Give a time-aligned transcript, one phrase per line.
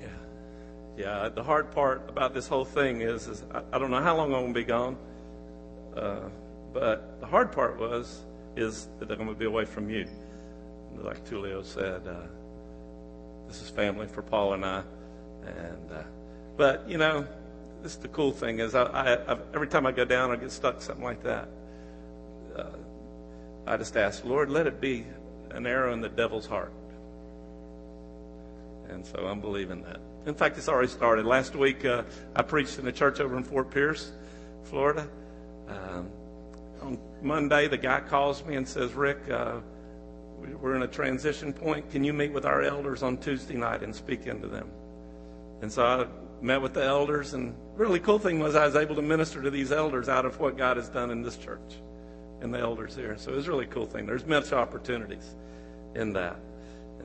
[0.00, 0.08] Yeah.
[0.96, 4.16] Yeah, the hard part about this whole thing is, is I, I don't know how
[4.16, 4.96] long I'm going to be gone,
[5.94, 6.28] uh,
[6.72, 8.24] but the hard part was,
[8.56, 10.06] is that I'm going to be away from you.
[10.96, 12.14] Like Tulio said, uh,
[13.46, 14.82] this is family for Paul and I.
[15.44, 16.02] And, uh,
[16.56, 17.26] but, you know,
[17.82, 20.50] this is the cool thing is I, I, every time I go down, I get
[20.50, 21.48] stuck something like that.
[22.56, 22.64] Uh,
[23.66, 25.04] I just ask, Lord, let it be
[25.50, 26.72] an arrow in the devil's heart.
[28.90, 30.00] And so I'm believing that.
[30.26, 31.26] In fact, it's already started.
[31.26, 32.02] Last week, uh,
[32.34, 34.12] I preached in a church over in Fort Pierce,
[34.64, 35.08] Florida.
[35.68, 36.10] Um,
[36.82, 39.60] on Monday, the guy calls me and says, Rick, uh,
[40.60, 41.90] we're in a transition point.
[41.90, 44.70] Can you meet with our elders on Tuesday night and speak into them?
[45.62, 46.06] And so I
[46.44, 49.50] met with the elders, and really cool thing was I was able to minister to
[49.50, 51.76] these elders out of what God has done in this church
[52.40, 53.16] and the elders here.
[53.16, 54.06] So it was a really cool thing.
[54.06, 55.34] There's much opportunities
[55.94, 56.38] in that.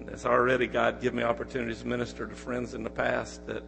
[0.01, 3.63] And it's already God give me opportunities to minister to friends in the past that,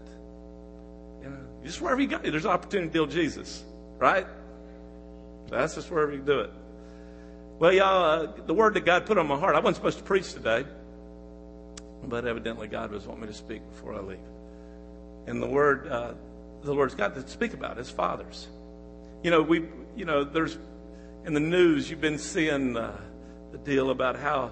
[1.22, 3.64] you know, just wherever you go, there's opportunity to deal with Jesus,
[4.00, 4.26] right?
[5.50, 6.52] That's just wherever you do it.
[7.60, 10.04] Well, y'all, uh, the word that God put on my heart, I wasn't supposed to
[10.04, 10.66] preach today,
[12.04, 14.18] but evidently God was wanting me to speak before I leave.
[15.28, 16.14] And the word, uh,
[16.64, 18.48] the Lord's got to speak about is fathers.
[19.22, 20.58] You know, we, you know, there's
[21.26, 23.00] in the news you've been seeing uh,
[23.52, 24.52] the deal about how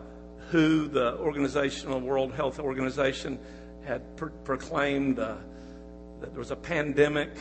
[0.51, 3.39] WHO, the Organization, the World Health Organization,
[3.85, 5.35] had pro- proclaimed uh,
[6.19, 7.31] that there was a pandemic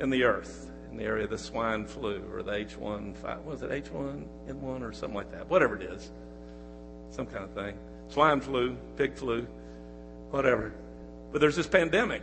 [0.00, 3.70] in the earth in the area of the swine flu or the H1, was it
[3.70, 5.46] H1N1 or something like that?
[5.48, 6.10] Whatever it is,
[7.10, 7.78] some kind of thing.
[8.08, 9.42] Swine flu, pig flu,
[10.30, 10.72] whatever.
[11.32, 12.22] But there's this pandemic.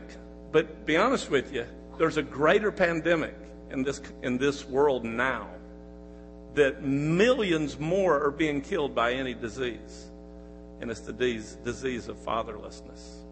[0.52, 1.67] But be honest with you,
[1.99, 3.36] there's a greater pandemic
[3.69, 5.49] in this in this world now
[6.55, 10.11] that millions more are being killed by any disease.
[10.81, 13.23] And it's the disease, disease of fatherlessness.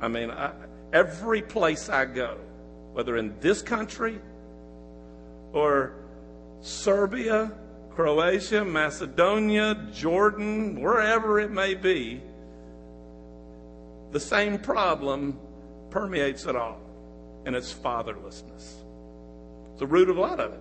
[0.00, 0.52] I mean, I,
[0.92, 2.38] every place I go,
[2.92, 4.18] whether in this country
[5.52, 5.94] or
[6.60, 7.52] Serbia,
[7.90, 12.20] Croatia, Macedonia, Jordan, wherever it may be,
[14.10, 15.38] the same problem
[15.90, 16.80] permeates it all,
[17.46, 18.76] and it's fatherlessness.
[19.70, 20.60] It's the root of a lot of it.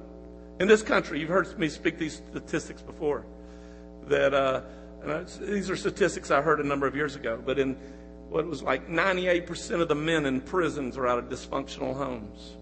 [0.59, 3.25] In this country, you've heard me speak these statistics before.
[4.07, 4.61] That uh,
[5.05, 7.75] I, these are statistics I heard a number of years ago, but in
[8.29, 12.57] what was like 98% of the men in prisons are out of dysfunctional homes.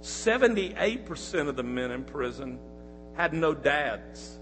[0.00, 2.58] 78% of the men in prison
[3.16, 4.38] had no dads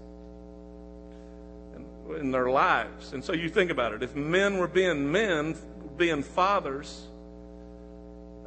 [2.19, 3.13] in their lives.
[3.13, 4.03] And so you think about it.
[4.03, 5.55] If men were being men,
[5.97, 7.07] being fathers,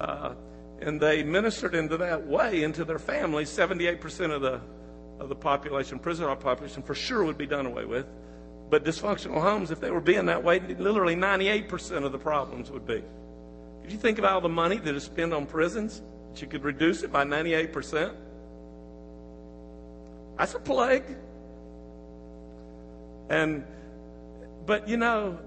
[0.01, 0.35] uh,
[0.81, 4.61] and they ministered into that way into their families, 78% of the
[5.21, 8.07] of the population, prison population, for sure would be done away with.
[8.71, 12.87] But dysfunctional homes, if they were being that way, literally 98% of the problems would
[12.87, 13.03] be.
[13.83, 16.63] If you think about all the money that is spent on prisons, that you could
[16.63, 18.15] reduce it by 98%,
[20.37, 21.17] that's a plague.
[23.31, 23.65] And,
[24.67, 25.39] but you know,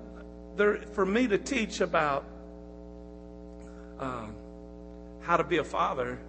[0.57, 2.25] there, for me to teach about
[3.99, 4.35] um,
[5.21, 6.19] how to be a father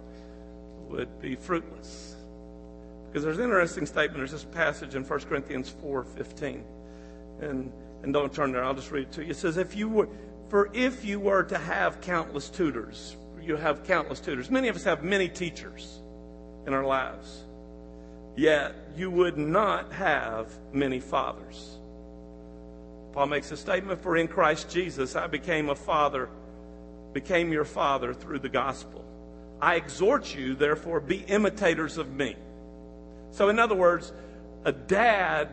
[0.89, 2.15] would be fruitless.
[3.07, 4.17] Because there's an interesting statement.
[4.17, 6.63] There's this passage in 1 Corinthians 4:15.
[7.41, 7.71] And
[8.03, 9.31] and don't turn there, I'll just read it to you.
[9.31, 10.09] It says, if you were
[10.49, 14.51] for if you were to have countless tutors, you have countless tutors.
[14.51, 16.01] Many of us have many teachers
[16.67, 17.43] in our lives.
[18.35, 21.79] Yet you would not have many fathers.
[23.13, 26.29] Paul makes a statement, for in Christ Jesus I became a father
[27.13, 29.05] became your father through the gospel.
[29.61, 32.35] I exhort you, therefore, be imitators of me.
[33.31, 34.11] So, in other words,
[34.65, 35.49] a dad,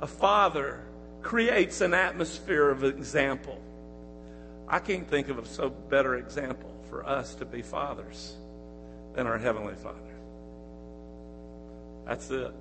[0.00, 0.84] a father,
[1.22, 3.60] creates an atmosphere of example.
[4.68, 8.36] I can't think of a so better example for us to be fathers
[9.14, 9.98] than our Heavenly Father.
[12.06, 12.52] That's it.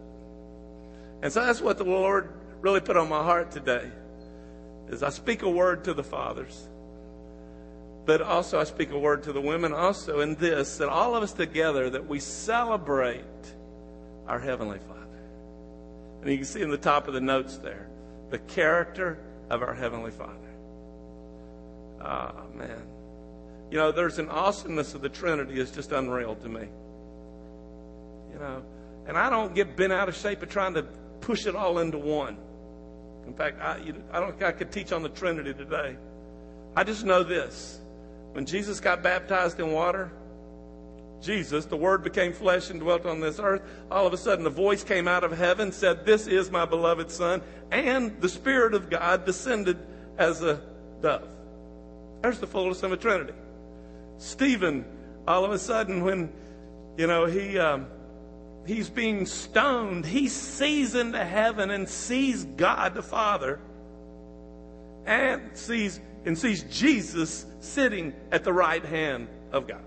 [1.21, 2.29] And so that's what the Lord
[2.61, 3.89] really put on my heart today
[4.89, 6.67] is I speak a word to the fathers.
[8.05, 11.23] But also, I speak a word to the women also in this that all of
[11.23, 13.23] us together, that we celebrate
[14.27, 14.99] our Heavenly Father.
[16.21, 17.87] And you can see in the top of the notes there
[18.29, 19.19] the character
[19.49, 20.33] of our Heavenly Father.
[22.01, 22.81] Ah, oh, man.
[23.71, 26.67] You know, there's an awesomeness of the Trinity is just unreal to me.
[28.33, 28.63] You know,
[29.07, 30.83] and I don't get bent out of shape of trying to
[31.21, 32.37] push it all into one.
[33.27, 35.95] In fact, I, you, I don't think I could teach on the Trinity today.
[36.75, 37.79] I just know this
[38.33, 40.11] when Jesus got baptized in water,
[41.21, 43.61] Jesus, the Word became flesh and dwelt on this earth.
[43.89, 47.09] All of a sudden, a voice came out of heaven, said, This is my beloved
[47.09, 47.41] Son.
[47.71, 49.77] And the Spirit of God descended
[50.17, 50.61] as a
[51.01, 51.27] dove.
[52.21, 53.33] There's the fullness of the Trinity.
[54.17, 54.85] Stephen,
[55.27, 56.31] all of a sudden, when
[56.97, 57.87] you know he um,
[58.65, 63.59] he's being stoned, he sees into heaven and sees God the Father,
[65.05, 69.83] and sees and sees Jesus sitting at the right hand of God.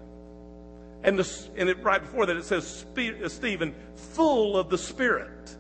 [1.03, 2.85] And, the, and it, right before that, it says
[3.27, 5.57] Stephen, full of the Spirit.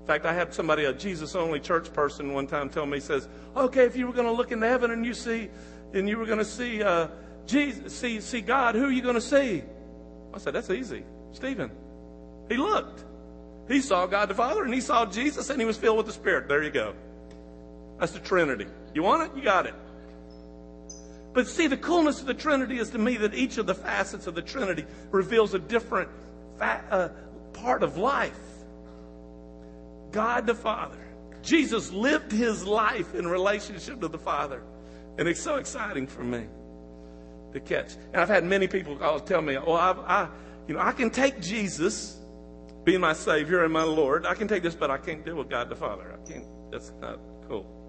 [0.00, 3.28] In fact, I had somebody, a Jesus only church person, one time tell me, says,
[3.56, 5.48] okay, if you were going to look into heaven and you see,
[5.92, 7.08] and you were going to see uh,
[7.46, 9.62] Jesus, see, see God, who are you going to see?
[10.34, 11.04] I said, that's easy.
[11.32, 11.70] Stephen.
[12.48, 13.04] He looked.
[13.68, 16.12] He saw God the Father and he saw Jesus and he was filled with the
[16.12, 16.48] Spirit.
[16.48, 16.94] There you go.
[18.00, 18.66] That's the Trinity.
[18.94, 19.36] You want it?
[19.36, 19.74] You got it.
[21.32, 24.26] But see, the coolness of the Trinity is to me that each of the facets
[24.26, 26.08] of the Trinity reveals a different
[26.58, 27.08] fa- uh,
[27.52, 28.38] part of life.
[30.10, 30.98] God the Father.
[31.42, 34.62] Jesus lived his life in relationship to the Father.
[35.18, 36.46] And it's so exciting for me
[37.52, 37.94] to catch.
[38.12, 40.28] And I've had many people tell me, well, I, I,
[40.66, 42.18] you know, I can take Jesus
[42.84, 44.26] being my Savior and my Lord.
[44.26, 46.12] I can take this, but I can't deal with God the Father.
[46.12, 46.46] I can't.
[46.72, 47.79] That's not cool.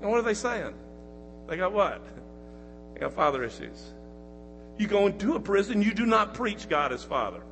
[0.00, 0.74] And what are they saying?
[1.48, 2.02] They got what?
[2.94, 3.92] They got father issues.
[4.78, 7.42] You go into a prison, you do not preach God as Father.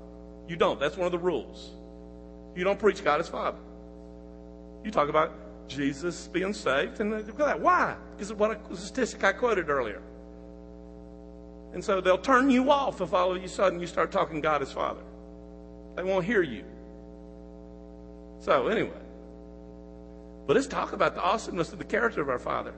[0.48, 0.78] You don't.
[0.78, 1.72] That's one of the rules.
[2.54, 3.58] You don't preach God as Father.
[4.84, 5.32] You talk about
[5.69, 7.60] Jesus being saved, and look at that.
[7.60, 7.96] Why?
[8.14, 10.00] Because of what a statistic I quoted earlier.
[11.72, 14.62] And so they'll turn you off if all of a sudden you start talking God
[14.62, 15.02] as Father.
[15.96, 16.64] They won't hear you.
[18.38, 18.92] So anyway,
[20.46, 22.75] but let's talk about the awesomeness of the character of our Father.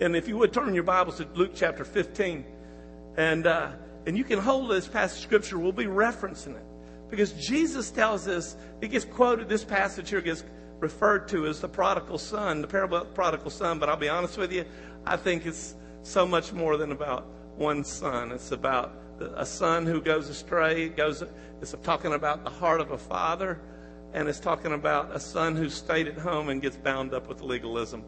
[0.00, 2.44] And if you would turn your Bibles to Luke chapter 15,
[3.16, 3.72] and uh,
[4.06, 5.58] and you can hold this passage of scripture.
[5.58, 6.64] We'll be referencing it
[7.10, 8.56] because Jesus tells us.
[8.80, 9.48] It gets quoted.
[9.48, 10.44] This passage here gets
[10.78, 13.78] referred to as the prodigal son, the parable of the prodigal son.
[13.78, 14.64] But I'll be honest with you,
[15.04, 17.26] I think it's so much more than about
[17.56, 18.30] one son.
[18.30, 20.84] It's about a son who goes astray.
[20.84, 21.24] It goes.
[21.60, 23.60] It's talking about the heart of a father
[24.14, 27.42] and it's talking about a son who stayed at home and gets bound up with
[27.42, 28.02] legalism.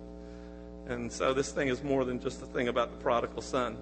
[0.87, 3.77] And so this thing is more than just a thing about the prodigal son.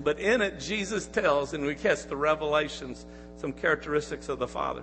[0.00, 3.04] But in it, Jesus tells, and we catch the revelations,
[3.36, 4.82] some characteristics of the Father.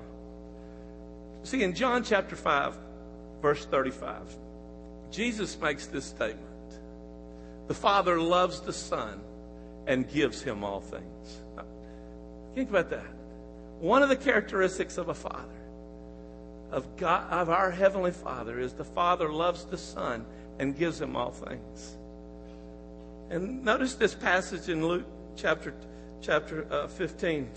[1.44, 2.78] See, in John chapter 5,
[3.42, 4.38] verse 35,
[5.12, 6.80] Jesus makes this statement
[7.68, 9.22] The Father loves the Son
[9.88, 11.42] and gives him all things.
[12.56, 13.06] Think about that.
[13.80, 15.63] One of the characteristics of a father
[16.74, 20.26] of God, of our heavenly Father is the Father loves the Son
[20.60, 21.96] and gives him all things.
[23.30, 25.06] And notice this passage in Luke
[25.36, 25.74] chapter
[26.22, 27.50] chapter uh, 15.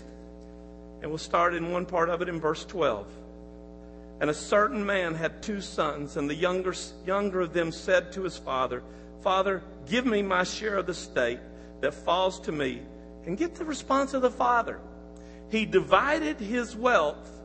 [1.01, 3.07] And we'll start in one part of it in verse 12.
[4.19, 6.73] And a certain man had two sons, and the younger,
[7.05, 8.83] younger of them said to his father,
[9.21, 11.39] Father, give me my share of the state
[11.81, 12.81] that falls to me.
[13.25, 14.79] And get the response of the father.
[15.49, 17.36] He divided his wealth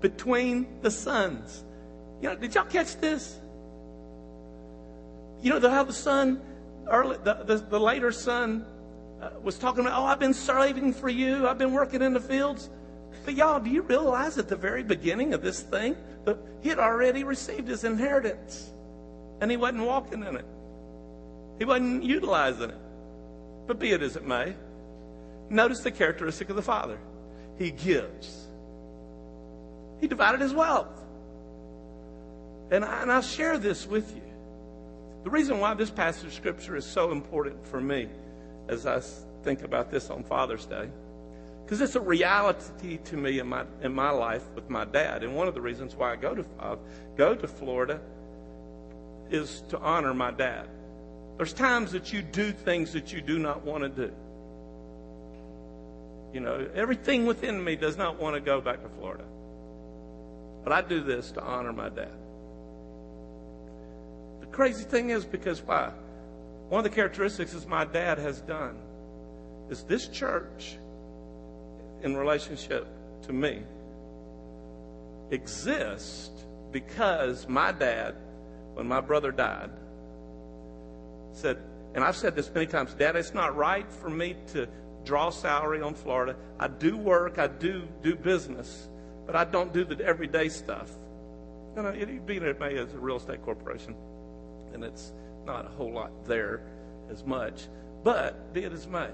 [0.00, 1.64] between the sons.
[2.20, 3.38] You know, did y'all catch this?
[5.40, 6.40] You know how the son,
[6.88, 8.66] early, the, the, the later son,
[9.20, 11.46] uh, was talking about, oh, I've been slaving for you.
[11.46, 12.70] I've been working in the fields.
[13.24, 16.78] But y'all, do you realize at the very beginning of this thing that he had
[16.78, 18.70] already received his inheritance
[19.40, 20.46] and he wasn't walking in it?
[21.58, 22.78] He wasn't utilizing it.
[23.66, 24.54] But be it as it may,
[25.50, 26.98] notice the characteristic of the Father.
[27.58, 28.47] He gives.
[30.00, 31.04] He divided his wealth.
[32.70, 34.22] And, I, and I'll share this with you.
[35.24, 38.08] The reason why this passage of Scripture is so important for me
[38.68, 39.00] as I
[39.42, 40.88] think about this on Father's Day,
[41.64, 45.22] because it's a reality to me in my, in my life with my dad.
[45.22, 46.76] And one of the reasons why I go to, uh,
[47.16, 48.00] go to Florida
[49.30, 50.68] is to honor my dad.
[51.36, 54.12] There's times that you do things that you do not want to do.
[56.32, 59.24] You know, everything within me does not want to go back to Florida.
[60.64, 62.12] But I do this to honor my dad.
[64.40, 65.92] The crazy thing is because why?
[66.68, 68.76] One of the characteristics is my dad has done
[69.70, 70.78] is this church
[72.02, 72.86] in relationship
[73.22, 73.62] to me
[75.30, 78.14] exists because my dad,
[78.74, 79.70] when my brother died,
[81.32, 81.58] said,
[81.94, 84.68] and I've said this many times, Dad, it's not right for me to
[85.04, 86.36] draw salary on Florida.
[86.60, 88.88] I do work, I do do business,
[89.28, 90.90] but I don't do the everyday stuff.
[91.76, 93.94] You know, it, being it may as a real estate corporation,
[94.72, 95.12] and it's
[95.44, 96.62] not a whole lot there
[97.10, 97.68] as much.
[98.02, 99.10] But be it as may.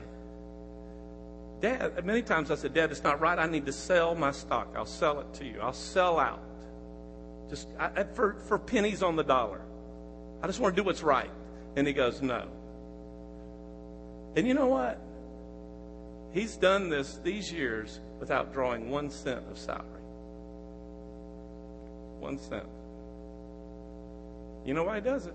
[1.60, 3.36] Dad, many times I said, Dad, it's not right.
[3.36, 4.68] I need to sell my stock.
[4.76, 5.58] I'll sell it to you.
[5.60, 6.42] I'll sell out.
[7.50, 9.62] Just I, for, for pennies on the dollar.
[10.40, 11.30] I just want to do what's right.
[11.74, 12.46] And he goes, No.
[14.36, 15.00] And you know what?
[16.32, 19.93] He's done this these years without drawing one cent of salary.
[22.24, 22.64] One cent.
[24.64, 25.34] You know why he does it?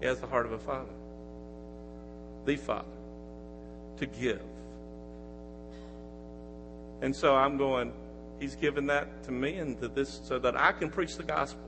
[0.00, 0.90] He has the heart of a father.
[2.44, 2.88] The father.
[3.98, 4.42] To give.
[7.02, 7.92] And so I'm going,
[8.40, 11.62] he's given that to me and to this so that I can preach the gospel.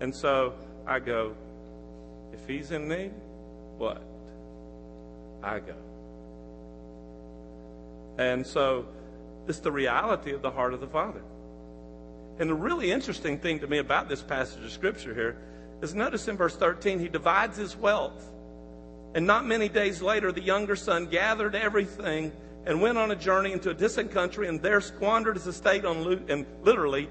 [0.00, 0.54] And so
[0.88, 1.36] I go,
[2.32, 3.12] if he's in need,
[3.78, 4.02] what?
[5.40, 5.76] I go.
[8.18, 8.86] And so
[9.48, 11.22] it's the reality of the heart of the Father.
[12.38, 15.36] And the really interesting thing to me about this passage of Scripture here
[15.82, 18.30] is notice in verse 13, he divides his wealth.
[19.14, 22.32] And not many days later, the younger son gathered everything
[22.66, 26.02] and went on a journey into a distant country and there squandered his estate on
[26.02, 27.08] loot, and literally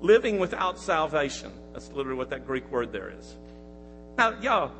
[0.00, 1.52] living without salvation.
[1.72, 3.36] That's literally what that Greek word there is.
[4.18, 4.72] Now, y'all,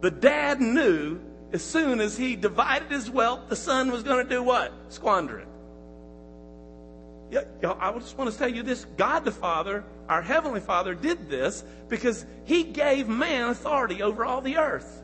[0.00, 1.20] the dad knew
[1.52, 4.72] as soon as he divided his wealth, the son was going to do what?
[4.88, 5.48] Squander it.
[7.34, 11.64] I just want to tell you this God the Father, our Heavenly Father, did this
[11.88, 15.02] because He gave man authority over all the earth.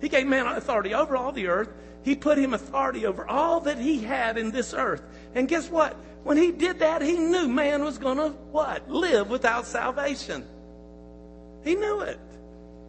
[0.00, 1.70] He gave man authority over all the earth.
[2.04, 5.02] He put him authority over all that he had in this earth.
[5.34, 5.96] And guess what?
[6.22, 8.90] When he did that, he knew man was going to what?
[8.90, 10.46] Live without salvation.
[11.64, 12.20] He knew it.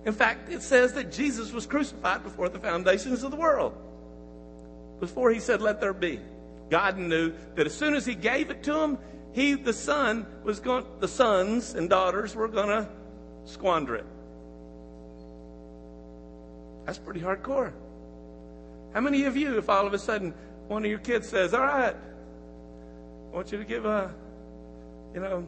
[0.05, 3.73] In fact, it says that Jesus was crucified before the foundations of the world.
[4.99, 6.19] Before he said, let there be.
[6.69, 8.97] God knew that as soon as he gave it to him,
[9.33, 12.87] he, the son, was going, the sons and daughters were going to
[13.43, 14.05] squander it.
[16.85, 17.73] That's pretty hardcore.
[18.93, 20.33] How many of you, if all of a sudden
[20.67, 24.13] one of your kids says, All right, I want you to give a,
[25.13, 25.45] you know,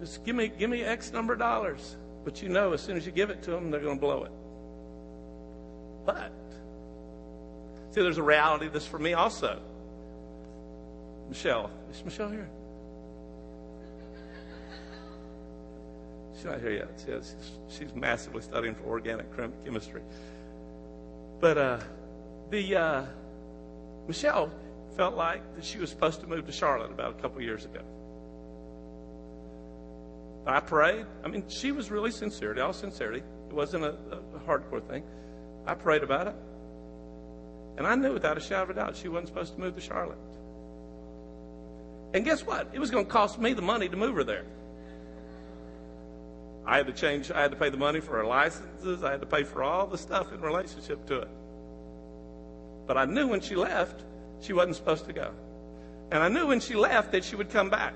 [0.00, 1.96] just give me give me X number of dollars.
[2.24, 4.24] But you know, as soon as you give it to them, they're going to blow
[4.24, 4.32] it.
[6.06, 6.32] But
[7.92, 9.60] see, there's a reality of this for me also.
[11.28, 12.48] Michelle, is Michelle here?
[16.34, 17.04] She's not here yet.
[17.06, 17.34] She's,
[17.68, 19.26] she's massively studying for organic
[19.64, 20.02] chemistry.
[21.40, 21.80] But uh,
[22.50, 23.04] the uh,
[24.08, 24.50] Michelle
[24.96, 27.80] felt like that she was supposed to move to Charlotte about a couple years ago.
[30.46, 31.06] I prayed.
[31.24, 33.22] I mean, she was really sincere, all sincerity.
[33.48, 33.96] It wasn't a,
[34.34, 35.04] a hardcore thing.
[35.66, 36.34] I prayed about it.
[37.76, 39.80] And I knew without a shadow of a doubt she wasn't supposed to move to
[39.80, 40.18] Charlotte.
[42.14, 42.68] And guess what?
[42.72, 44.44] It was going to cost me the money to move her there.
[46.66, 49.20] I had to change, I had to pay the money for her licenses, I had
[49.20, 51.28] to pay for all the stuff in relationship to it.
[52.86, 54.04] But I knew when she left,
[54.40, 55.32] she wasn't supposed to go.
[56.12, 57.94] And I knew when she left that she would come back.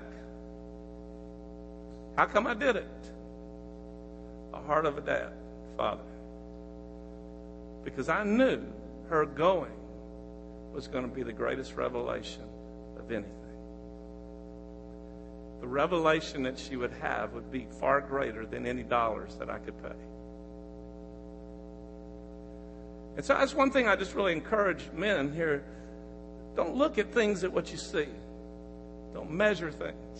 [2.17, 3.03] How come I did it?
[4.51, 5.31] The heart of a dad,
[5.77, 6.01] father.
[7.83, 8.65] Because I knew
[9.09, 9.71] her going
[10.73, 12.43] was going to be the greatest revelation
[12.99, 13.37] of anything
[15.59, 19.57] the revelation that she would have would be far greater than any dollars that I
[19.57, 19.95] could pay.
[23.15, 25.63] And so that's one thing I just really encourage men here.
[26.55, 28.07] Don't look at things at what you see.
[29.13, 30.19] Don't measure things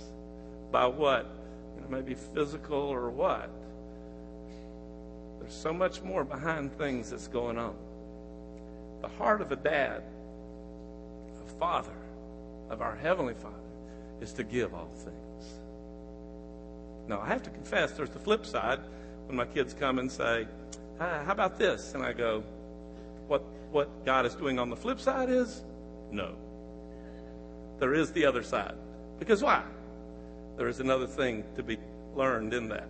[0.71, 1.27] by what,
[1.75, 3.51] you know, maybe physical or what.
[5.39, 7.75] There's so much more behind things that's going on.
[9.01, 10.03] The heart of a dad,
[11.45, 11.95] a father,
[12.69, 13.55] of our Heavenly Father,
[14.21, 15.59] is to give all things.
[17.07, 18.79] Now, I have to confess, there's the flip side
[19.27, 20.47] when my kids come and say,
[20.99, 21.93] ah, How about this?
[21.93, 22.43] And I go,
[23.27, 25.63] what, what God is doing on the flip side is
[26.11, 26.35] no.
[27.79, 28.75] There is the other side.
[29.19, 29.63] Because why?
[30.57, 31.77] There is another thing to be
[32.15, 32.89] learned in that.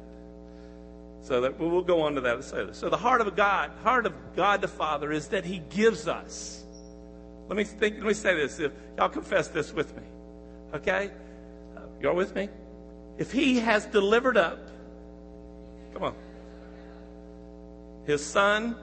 [1.21, 2.75] So that we'll go on to that.
[2.75, 6.63] So the heart of God, heart of God the Father is that He gives us.
[7.47, 8.59] Let me think, let me say this.
[8.59, 10.03] If y'all confess this with me,
[10.73, 11.11] okay?
[11.75, 12.49] Uh, y'all with me?
[13.17, 14.59] if he has delivered up,
[15.93, 16.15] come on,
[18.05, 18.75] his son,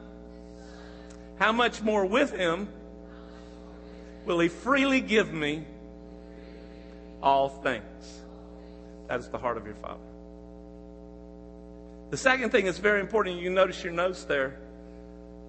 [1.39, 2.69] how much more with him
[4.27, 5.65] will he freely give me
[7.23, 8.21] all things?
[9.09, 10.01] That is the heart of your Father.
[12.11, 14.61] The second thing that's very important, you notice your notes there,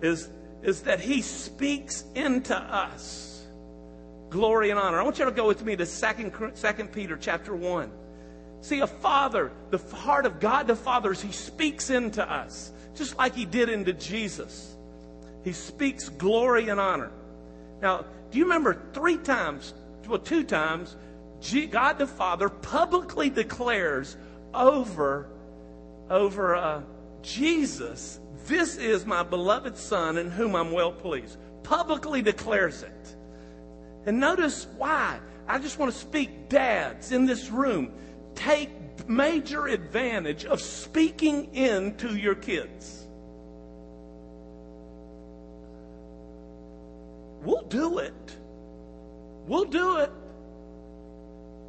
[0.01, 0.29] is,
[0.63, 3.35] is that he speaks into us
[4.35, 4.99] glory and honor.
[4.99, 7.89] I want you to go with me to 2, 2 Peter chapter 1.
[8.61, 13.17] See, a father, the heart of God the Father is He speaks into us, just
[13.17, 14.75] like He did into Jesus.
[15.43, 17.11] He speaks glory and honor.
[17.81, 19.73] Now, Do you remember three times,
[20.07, 20.95] well, two times,
[21.71, 24.17] God the Father publicly declares
[24.53, 25.29] over,
[26.09, 26.81] over uh,
[27.21, 31.37] Jesus, this is my beloved Son in whom I'm well pleased.
[31.63, 33.15] Publicly declares it.
[34.05, 35.19] And notice why.
[35.47, 37.91] I just want to speak, dads in this room,
[38.33, 38.69] take
[39.07, 43.05] major advantage of speaking into your kids.
[47.43, 48.37] We'll do it.
[49.47, 50.11] We'll do it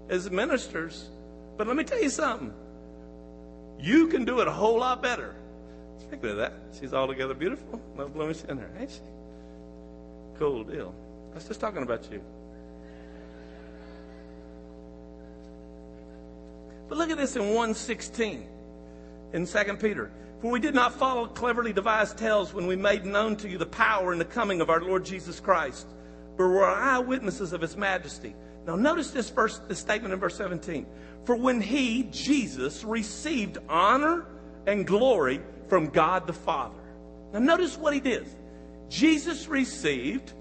[0.08, 1.10] as ministers.
[1.58, 2.52] But let me tell you something.
[3.78, 5.34] You can do it a whole lot better.
[5.98, 7.80] Speaking of that, she's altogether beautiful.
[7.96, 9.00] No blemish in her, ain't she?
[10.38, 10.94] Cool deal.
[11.32, 12.22] I was just talking about you.
[16.88, 18.46] But look at this in 116
[19.32, 20.10] in 2 Peter.
[20.40, 23.66] For we did not follow cleverly devised tales when we made known to you the
[23.66, 25.86] power and the coming of our Lord Jesus Christ,
[26.36, 28.34] but were eyewitnesses of his majesty.
[28.66, 30.86] Now notice this verse, this statement in verse 17.
[31.26, 34.26] For when he, Jesus, received honor
[34.66, 36.78] and glory from God the Father.
[37.32, 38.26] Now notice what he did.
[38.88, 40.32] Jesus received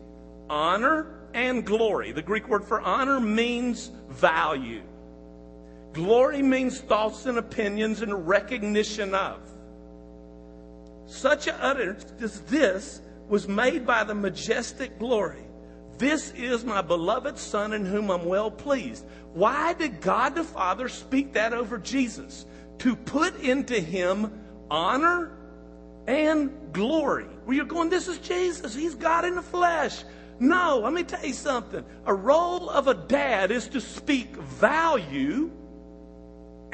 [0.49, 2.11] honor and glory.
[2.11, 4.83] The Greek word for honor means value.
[5.93, 9.39] Glory means thoughts and opinions and recognition of.
[11.07, 15.44] Such an utterance as this was made by the majestic glory.
[15.97, 19.05] This is my beloved Son in whom I'm well pleased.
[19.33, 22.45] Why did God the Father speak that over Jesus?
[22.79, 24.31] To put into him
[24.69, 25.31] honor
[26.07, 27.25] and glory.
[27.45, 28.75] Where you're going, this is Jesus.
[28.75, 30.03] He's God in the flesh.
[30.39, 31.85] No, let me tell you something.
[32.05, 35.49] A role of a dad is to speak value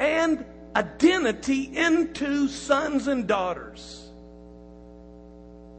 [0.00, 4.10] and identity into sons and daughters.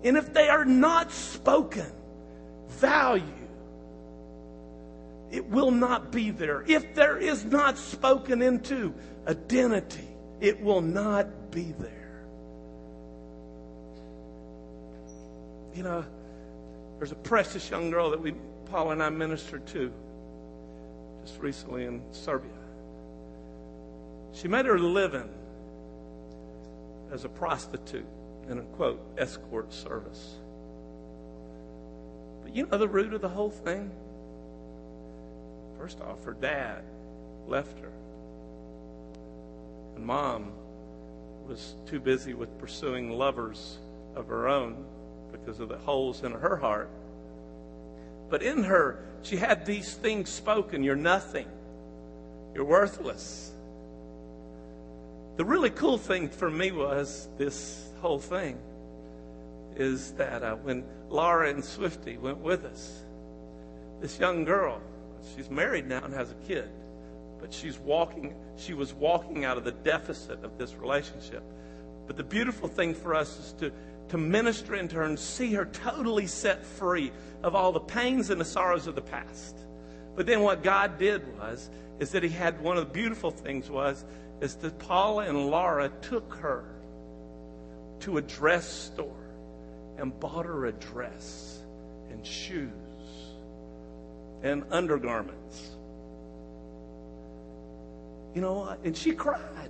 [0.03, 1.91] And if they are not spoken,
[2.83, 3.23] value,
[5.31, 6.65] it will not be there.
[6.67, 8.93] If there is not spoken into
[9.25, 10.09] identity,
[10.41, 12.25] it will not be there.
[15.73, 16.05] You know,
[16.97, 18.33] there's a precious young girl that we,
[18.65, 19.91] Paul and I ministered to
[21.25, 22.51] just recently in Serbia.
[24.33, 25.29] She made her living
[27.13, 28.05] as a prostitute
[28.49, 30.35] in a quote escort service.
[32.53, 33.89] You know the root of the whole thing?
[35.77, 36.83] First off, her dad
[37.47, 37.91] left her.
[39.95, 40.51] And mom
[41.47, 43.79] was too busy with pursuing lovers
[44.15, 44.85] of her own
[45.31, 46.89] because of the holes in her heart.
[48.29, 51.47] But in her, she had these things spoken You're nothing,
[52.53, 53.51] you're worthless.
[55.37, 58.59] The really cool thing for me was this whole thing
[59.77, 63.01] is that uh, when Laura and Swifty went with us,
[64.01, 64.81] this young girl,
[65.35, 66.69] she's married now and has a kid,
[67.39, 71.43] but she's walking, she was walking out of the deficit of this relationship.
[72.07, 73.71] But the beautiful thing for us is to,
[74.09, 77.11] to minister into her and see her totally set free
[77.43, 79.57] of all the pains and the sorrows of the past.
[80.15, 83.69] But then what God did was, is that He had one of the beautiful things
[83.69, 84.05] was
[84.41, 86.65] is that Paula and Laura took her
[88.01, 89.22] to a dress store
[89.97, 91.61] and bought her a dress
[92.09, 92.71] and shoes
[94.41, 95.71] and undergarments.
[98.35, 98.75] You know?
[98.83, 99.69] And she cried.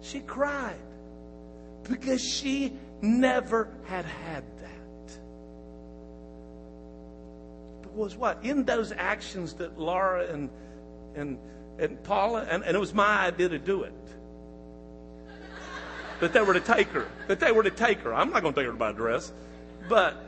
[0.00, 0.76] She cried
[1.84, 5.18] because she never had had that.
[7.82, 8.44] But was what?
[8.44, 10.48] In those actions that Laura and,
[11.14, 11.38] and
[11.80, 13.94] and Paula, and, and it was my idea to do it.
[16.20, 17.08] That they were to take her.
[17.28, 18.14] That they were to take her.
[18.14, 19.32] I'm not going to take her to buy a dress.
[19.88, 20.22] But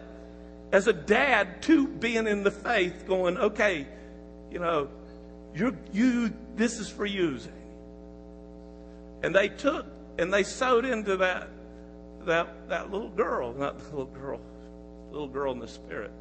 [0.73, 3.87] as a dad, too, being in the faith, going, okay,
[4.51, 4.89] you know,
[5.55, 7.39] you you, this is for you.
[9.23, 9.87] And they took
[10.19, 11.49] and they sewed into that
[12.25, 14.41] that that little girl, not the little girl,
[15.11, 16.13] little girl in the spirit,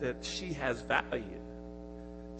[0.00, 1.24] that she has value.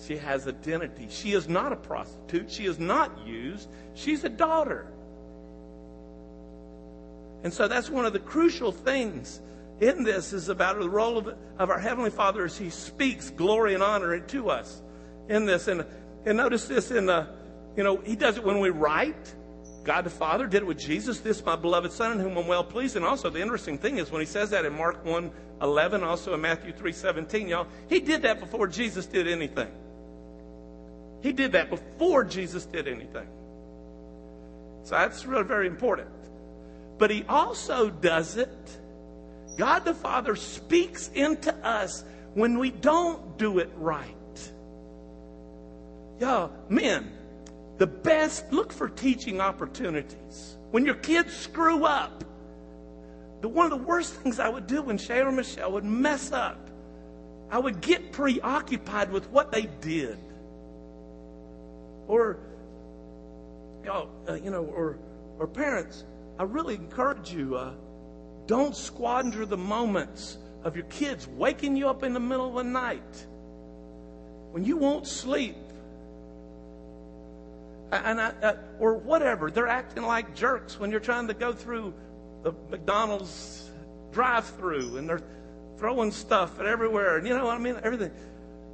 [0.07, 1.09] She has identity.
[1.11, 2.51] She is not a prostitute.
[2.51, 3.69] She is not used.
[3.95, 4.87] She's a daughter.
[7.49, 9.41] And so that's one of the crucial things
[9.81, 13.73] in this is about the role of, of our Heavenly Father as He speaks glory
[13.73, 14.83] and honor to us
[15.31, 15.67] in this.
[15.67, 15.87] And,
[16.27, 17.27] and notice this in the,
[17.75, 19.35] you know, He does it when we write.
[19.83, 22.65] God the Father did it with Jesus, this my beloved Son, in whom I'm well
[22.65, 22.97] pleased.
[22.97, 25.31] And also the interesting thing is when he says that in Mark 1
[25.63, 29.71] 11, also in Matthew 3 17, y'all, he did that before Jesus did anything.
[31.23, 33.27] He did that before Jesus did anything.
[34.83, 36.11] So that's really very important.
[36.99, 38.79] But he also does it.
[39.57, 44.15] God the Father speaks into us when we don't do it right.
[46.21, 47.13] Y'all, men,
[47.79, 50.57] the best, look for teaching opportunities.
[50.71, 52.25] When your kids screw up,
[53.41, 56.33] the, one of the worst things I would do when Shay or Michelle would mess
[56.33, 56.69] up,
[57.51, 60.19] I would get preoccupied with what they did.
[62.09, 62.39] Or,
[63.85, 64.99] y'all, uh, you know, or,
[65.39, 66.05] or parents,
[66.39, 67.73] I really encourage you, uh,
[68.47, 72.71] don't squander the moments of your kids waking you up in the middle of the
[72.71, 73.27] night
[74.53, 75.57] when you won't sleep.
[77.91, 79.51] And I, uh, or whatever.
[79.51, 81.95] They're acting like jerks when you're trying to go through
[82.43, 83.71] the McDonald's
[84.13, 85.23] drive-through and they're
[85.79, 87.17] throwing stuff everywhere.
[87.17, 87.77] And you know what I mean?
[87.83, 88.11] Everything.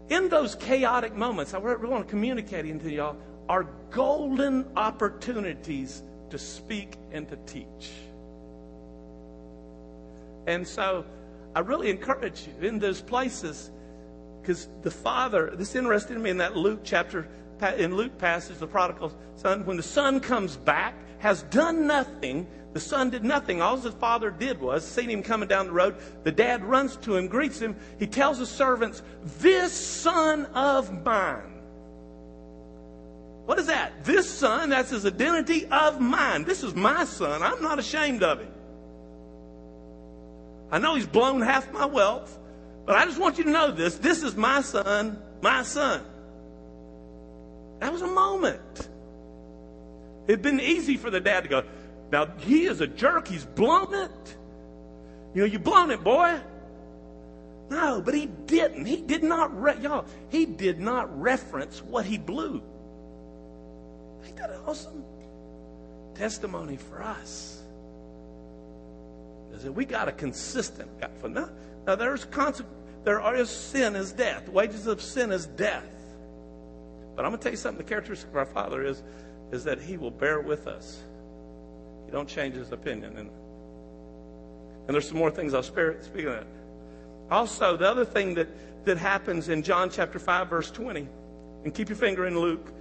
[0.09, 3.17] In those chaotic moments, I really want to communicate into y'all
[3.49, 6.03] are golden opportunities
[6.35, 7.93] to speak and to teach.
[10.49, 11.05] And so
[11.55, 13.71] I really encourage you in those places
[14.43, 17.29] because the father, this interested me in that Luke chapter,
[17.79, 22.49] in Luke passage, the prodigal son, when the son comes back, has done nothing.
[22.73, 23.63] The son did nothing.
[23.63, 25.95] All the father did was, seen him coming down the road,
[26.25, 27.77] the dad runs to him, greets him.
[28.01, 29.03] He tells the servants,
[29.39, 31.54] This son of mine.
[33.47, 34.05] What is that?
[34.05, 36.45] This son, that's his identity of mine.
[36.45, 37.43] This is my son.
[37.43, 38.49] I'm not ashamed of him.
[40.71, 42.39] I know he's blown half my wealth,
[42.87, 43.97] but I just want you to know this.
[43.97, 46.03] This is my son, my son.
[47.81, 48.89] That was a moment.
[50.27, 51.63] It'd been easy for the dad to go,
[52.11, 53.29] now he is a jerk.
[53.29, 54.37] He's blown it.
[55.35, 56.39] You know, you blown it, boy.
[57.71, 58.87] No, but he didn't.
[58.87, 62.63] He did not, re- y'all, he did not reference what he blew.
[64.25, 65.05] Ain't that awesome?
[66.15, 67.63] Testimony for us
[69.55, 71.11] is that we got a consistent God.
[71.21, 71.49] For now,
[71.87, 72.73] now there's consequence.
[73.05, 74.49] There is sin is death.
[74.49, 75.85] Wages of sin is death.
[77.15, 77.85] But I'm going to tell you something.
[77.85, 79.03] The characteristic of our Father is,
[79.53, 81.03] is that He will bear with us.
[82.07, 83.17] He don't change His opinion.
[83.17, 83.31] And,
[84.87, 86.47] and there's some more things I'll spare, speak of that.
[87.31, 88.49] Also, the other thing that,
[88.87, 91.07] that happens in John chapter 5, verse 20,
[91.65, 92.73] and keep your finger in Luke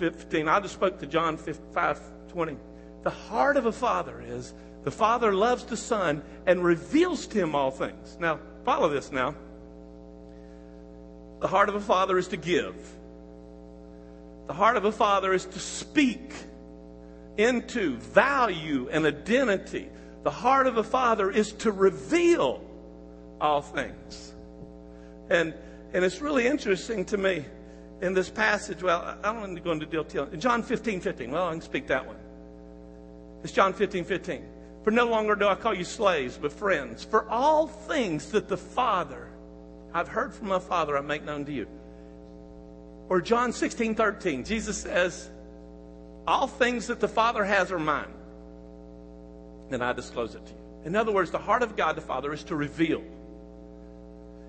[0.00, 0.48] 15.
[0.48, 2.56] I just spoke to John 5, 20.
[3.02, 7.54] The heart of a father is the Father loves the Son and reveals to him
[7.54, 8.16] all things.
[8.18, 9.34] Now, follow this now.
[11.40, 12.74] The heart of a father is to give.
[14.46, 16.32] The heart of a father is to speak
[17.36, 19.90] into value and identity.
[20.22, 22.64] The heart of a father is to reveal
[23.38, 24.32] all things.
[25.28, 25.52] And,
[25.92, 27.44] and it's really interesting to me
[28.00, 28.82] in this passage.
[28.82, 30.26] Well, I don't want to go into detail.
[30.38, 31.30] John 15, 15.
[31.30, 32.16] Well, I can speak that one.
[33.42, 34.44] It's John 15, 15.
[34.84, 37.04] For no longer do I call you slaves, but friends.
[37.04, 39.28] For all things that the Father,
[39.92, 41.66] I've heard from my Father, I make known to you.
[43.08, 45.28] Or John 16, 13, Jesus says,
[46.26, 48.12] All things that the Father has are mine,
[49.70, 50.58] and I disclose it to you.
[50.84, 53.02] In other words, the heart of God the Father is to reveal.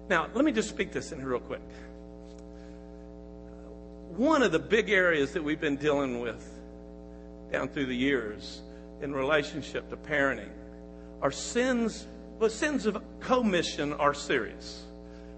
[0.09, 1.61] Now, let me just speak this in here real quick.
[4.17, 6.45] One of the big areas that we've been dealing with
[7.49, 8.61] down through the years
[9.01, 10.51] in relationship to parenting
[11.21, 14.83] are sins, well, sins of commission are serious.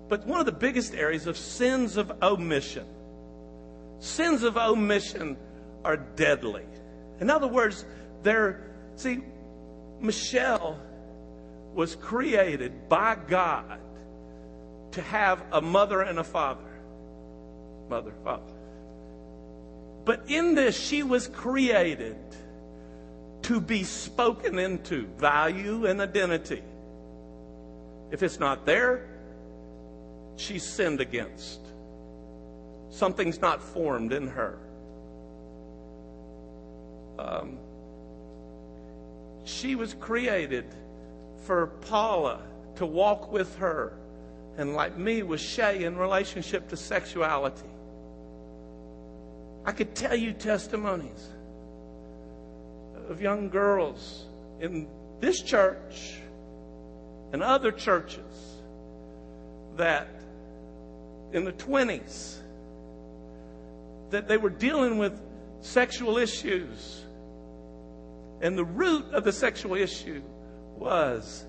[0.10, 2.86] But one of the biggest areas of sins of omission.
[4.00, 5.38] Sins of omission
[5.86, 6.66] are deadly.
[7.20, 7.86] In other words,
[8.24, 9.22] they're, see,
[10.02, 10.80] Michelle
[11.76, 13.80] was created by God
[14.94, 16.74] to have a mother and a father.
[17.88, 18.53] Mother, father.
[20.06, 22.18] But in this, she was created
[23.44, 26.64] to be spoken into value and identity.
[28.12, 29.08] If it's not there,
[30.36, 31.60] she's sinned against.
[32.90, 34.60] Something's not formed in her.
[37.18, 37.58] Um,
[39.46, 40.66] she was created
[41.46, 42.42] for Paula
[42.76, 43.94] to walk with her,
[44.58, 47.70] and like me with Shay in relationship to sexuality.
[49.66, 51.30] I could tell you testimonies
[53.10, 54.26] of young girls
[54.60, 54.88] in
[55.20, 56.20] this church
[57.32, 58.60] and other churches
[59.78, 60.08] that
[61.32, 62.38] in the 20s
[64.12, 65.20] that they were dealing with
[65.62, 67.04] sexual issues
[68.42, 70.22] and the root of the sexual issue
[70.78, 71.46] was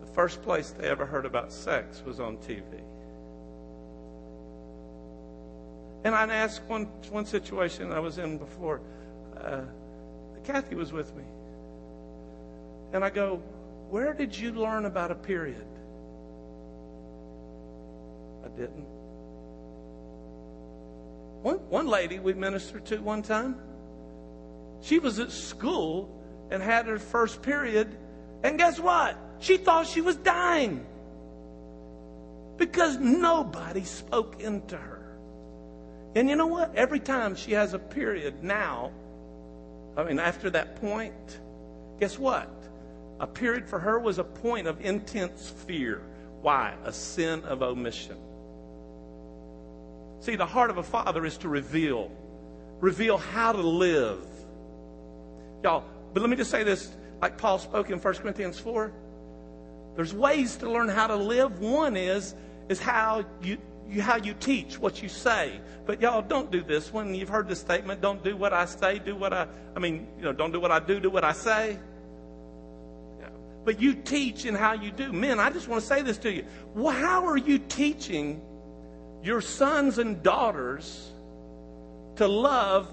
[0.00, 2.62] the first place they ever heard about sex was on TV.
[6.04, 8.80] And I'd ask one, one situation I was in before.
[9.36, 9.62] Uh,
[10.44, 11.24] Kathy was with me.
[12.92, 13.42] And I go,
[13.90, 15.66] Where did you learn about a period?
[18.44, 18.86] I didn't.
[21.42, 23.56] One, one lady we ministered to one time,
[24.80, 26.10] she was at school
[26.50, 27.96] and had her first period,
[28.42, 29.16] and guess what?
[29.40, 30.84] She thought she was dying
[32.56, 34.97] because nobody spoke into her.
[36.14, 36.74] And you know what?
[36.74, 38.92] Every time she has a period now,
[39.96, 41.40] I mean, after that point,
[42.00, 42.50] guess what?
[43.20, 46.02] A period for her was a point of intense fear.
[46.40, 46.74] Why?
[46.84, 48.16] A sin of omission.
[50.20, 52.10] See, the heart of a father is to reveal,
[52.80, 54.24] reveal how to live.
[55.62, 56.90] Y'all, but let me just say this
[57.20, 58.92] like Paul spoke in 1 Corinthians 4.
[59.96, 61.60] There's ways to learn how to live.
[61.60, 62.34] One is
[62.68, 65.60] is how you, you how you teach, what you say.
[65.86, 68.98] But y'all don't do this when you've heard the statement, don't do what I say,
[68.98, 71.32] do what I I mean, you know, don't do what I do, do what I
[71.32, 71.78] say.
[73.64, 75.12] But you teach in how you do.
[75.12, 76.44] Men, I just want to say this to you.
[76.74, 78.40] Well, how are you teaching
[79.22, 81.10] your sons and daughters
[82.16, 82.88] to love?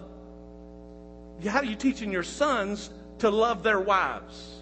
[1.48, 4.56] How are you teaching your sons to love their wives?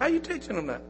[0.00, 0.82] How are you teaching them that?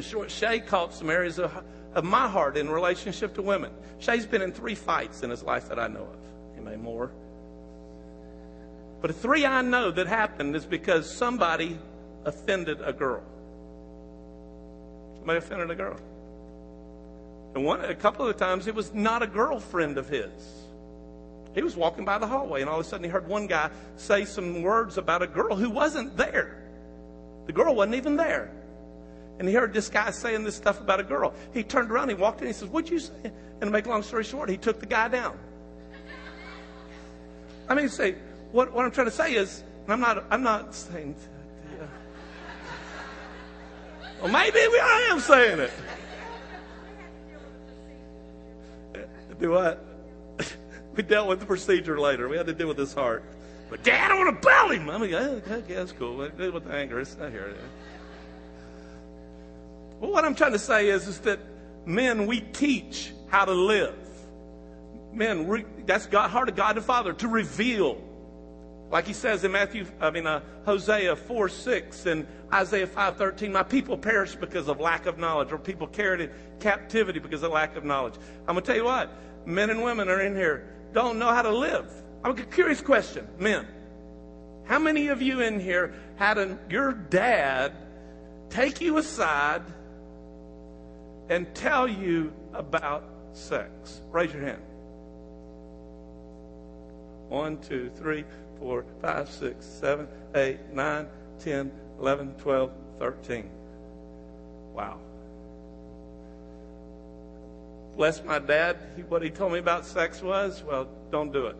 [0.00, 1.52] Short, Shay caught some areas of,
[1.94, 3.72] of my heart in relationship to women.
[3.98, 6.16] Shay's been in three fights in his life that I know of.
[6.54, 7.12] He may more.
[9.02, 11.78] But the three I know that happened is because somebody
[12.24, 13.22] offended a girl.
[15.18, 15.98] Somebody offended a girl.
[17.54, 20.30] And one, a couple of the times it was not a girlfriend of his.
[21.54, 23.70] He was walking by the hallway and all of a sudden he heard one guy
[23.96, 26.62] say some words about a girl who wasn't there.
[27.46, 28.50] The girl wasn't even there.
[29.38, 31.34] And he heard this guy saying this stuff about a girl.
[31.52, 33.12] He turned around, he walked in, he says, What'd you say?
[33.24, 35.38] And to make a long story short, he took the guy down.
[37.68, 38.16] I mean, say,
[38.50, 41.16] what, what I'm trying to say is, I'm not, I'm not saying,
[41.78, 41.86] yeah.
[44.20, 45.70] well, maybe we, I am saying it.
[48.94, 48.98] Uh,
[49.40, 49.84] do what?
[50.96, 52.28] we dealt with the procedure later.
[52.28, 53.24] We had to deal with his heart.
[53.70, 54.90] But Dad, I want to belly him.
[54.90, 56.28] I mean, okay, that's cool.
[56.28, 57.00] Deal with the anger.
[57.00, 57.56] It's not here.
[60.02, 61.38] Well, what I'm trying to say is, is that
[61.86, 63.94] men, we teach how to live.
[65.12, 68.02] Men, re, that's God, heart of God the Father to reveal.
[68.90, 73.52] Like he says in Matthew, I mean, uh, Hosea 4 6 and Isaiah 5 13,
[73.52, 77.52] my people perish because of lack of knowledge, or people carried in captivity because of
[77.52, 78.14] lack of knowledge.
[78.48, 79.08] I'm going to tell you what,
[79.46, 81.88] men and women are in here, don't know how to live.
[82.24, 83.28] I'm a curious question.
[83.38, 83.68] Men,
[84.64, 87.72] how many of you in here had your dad
[88.50, 89.62] take you aside
[91.32, 94.02] and tell you about sex?
[94.10, 94.60] Raise your hand.
[97.30, 98.24] One, two, three,
[98.58, 101.06] four, five, six, seven, eight, nine,
[101.38, 103.48] ten, eleven, twelve, thirteen.
[104.74, 104.98] Wow.
[107.96, 108.76] Bless my dad.
[108.96, 111.56] He, what he told me about sex was, well, don't do it.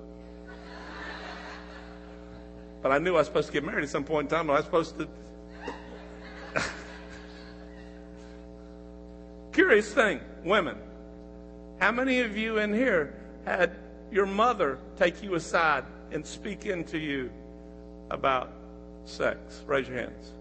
[2.83, 4.57] But I knew I was supposed to get married at some point in time, I
[4.57, 5.09] was supposed to
[9.53, 10.79] Curious thing, women.
[11.79, 13.77] How many of you in here had
[14.11, 17.31] your mother take you aside and speak into you
[18.11, 18.51] about
[19.05, 19.63] sex?
[19.67, 20.33] Raise your hands.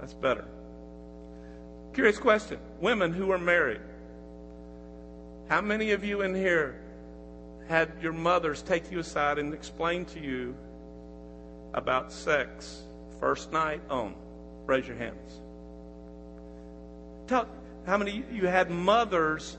[0.00, 0.44] That's better.
[1.92, 2.58] Curious question.
[2.80, 3.80] Women who are married.
[5.48, 6.80] How many of you in here
[7.68, 10.56] had your mothers take you aside and explain to you
[11.74, 12.82] about sex
[13.20, 14.14] first night on?
[14.66, 15.40] Raise your hands.
[17.26, 17.46] Tell,
[17.88, 19.56] how many you had mothers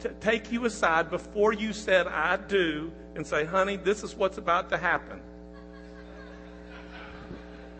[0.00, 4.38] t- take you aside before you said, I do, and say, honey, this is what's
[4.38, 5.20] about to happen?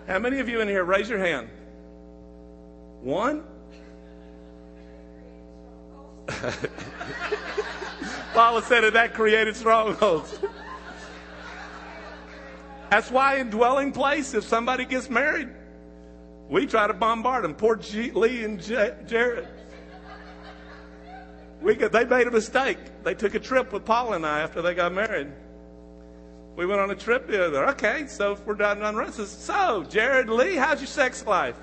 [0.07, 1.49] How many of you in here, raise your hand?
[3.01, 3.43] One?
[8.33, 10.39] Paula said that that created strongholds.
[12.91, 15.49] That's why in dwelling place, if somebody gets married,
[16.49, 17.55] we try to bombard them.
[17.55, 19.49] Poor G- Lee and J- Jared.
[21.61, 22.79] We got, they made a mistake.
[23.05, 25.29] They took a trip with Paul and I after they got married.
[26.57, 27.67] We went on a trip together.
[27.71, 29.15] Okay, so we're driving down the road.
[29.15, 31.57] So, Jared Lee, how's your sex life?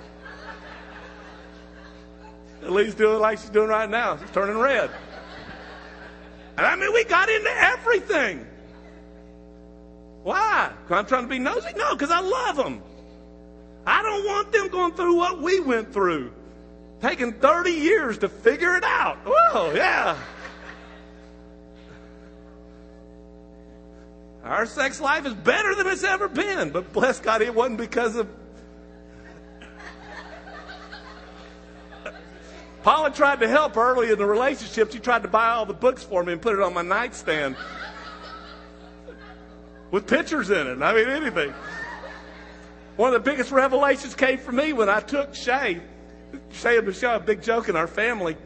[2.62, 4.18] Lee's doing like she's doing right now.
[4.18, 4.90] She's turning red.
[6.58, 8.46] And I mean, we got into everything.
[10.24, 10.72] Why?
[10.90, 11.70] I'm trying to be nosy?
[11.76, 12.82] No, because I love them.
[13.86, 16.34] I don't want them going through what we went through.
[17.02, 19.18] Taking 30 years to figure it out.
[19.24, 20.18] Whoa, yeah.
[24.44, 28.16] Our sex life is better than it's ever been, but bless God, it wasn't because
[28.16, 28.28] of.
[32.82, 34.94] Paula tried to help early in the relationship.
[34.94, 37.58] She tried to buy all the books for me and put it on my nightstand
[39.92, 40.82] with pictures in it.
[40.82, 41.54] I mean, anything.
[42.96, 45.82] One of the biggest revelations came for me when I took Shay,
[46.52, 48.38] Shay and Michelle, a big joke in our family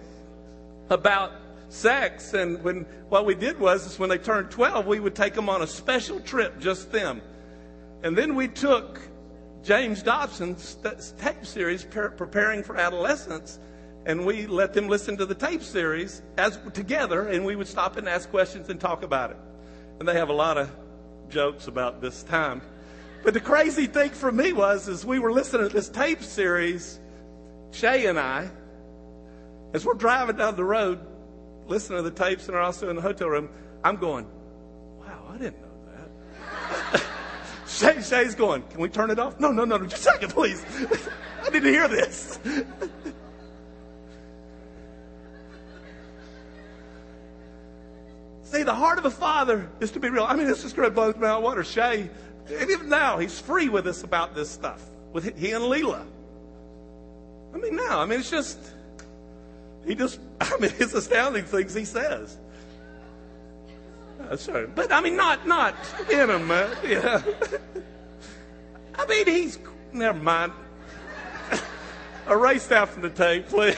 [0.89, 1.31] about
[1.69, 2.33] sex.
[2.33, 5.49] And when what we did was, is when they turned 12, we would take them
[5.49, 7.21] on a special trip, just them.
[8.03, 8.99] And then we took
[9.63, 10.77] James Dobson's
[11.17, 13.59] tape series, Preparing for Adolescence,
[14.07, 17.97] and we let them listen to the tape series as together, and we would stop
[17.97, 19.37] and ask questions and talk about it.
[19.99, 20.71] And they have a lot of
[21.29, 22.63] jokes about this time.
[23.23, 26.99] But the crazy thing for me was, as we were listening to this tape series,
[27.71, 28.49] Shay and I,
[29.73, 30.99] as we're driving down the road,
[31.67, 33.49] listening to the tapes and are also in the hotel room,
[33.83, 34.27] I'm going,
[34.99, 35.67] wow, I didn't know
[36.91, 37.03] that.
[37.67, 39.39] Shay, Shay's going, can we turn it off?
[39.39, 40.63] No, no, no, just a second, please.
[41.43, 42.37] I need to hear this.
[48.43, 50.25] See, the heart of a father is to be real.
[50.25, 51.63] I mean, this is great blows me out water.
[51.63, 52.09] Shay,
[52.49, 54.83] and even now, he's free with us about this stuff.
[55.13, 56.05] With he and Leela.
[57.53, 58.59] I mean, now, I mean, it's just,
[59.85, 62.37] he just, I mean, it's astounding things he says.
[64.29, 65.75] Uh, sorry, but I mean, not, not
[66.09, 67.21] intimate, yeah.
[68.95, 69.57] I mean, he's,
[69.91, 70.53] never mind.
[72.29, 73.75] Erase that from the tape, please.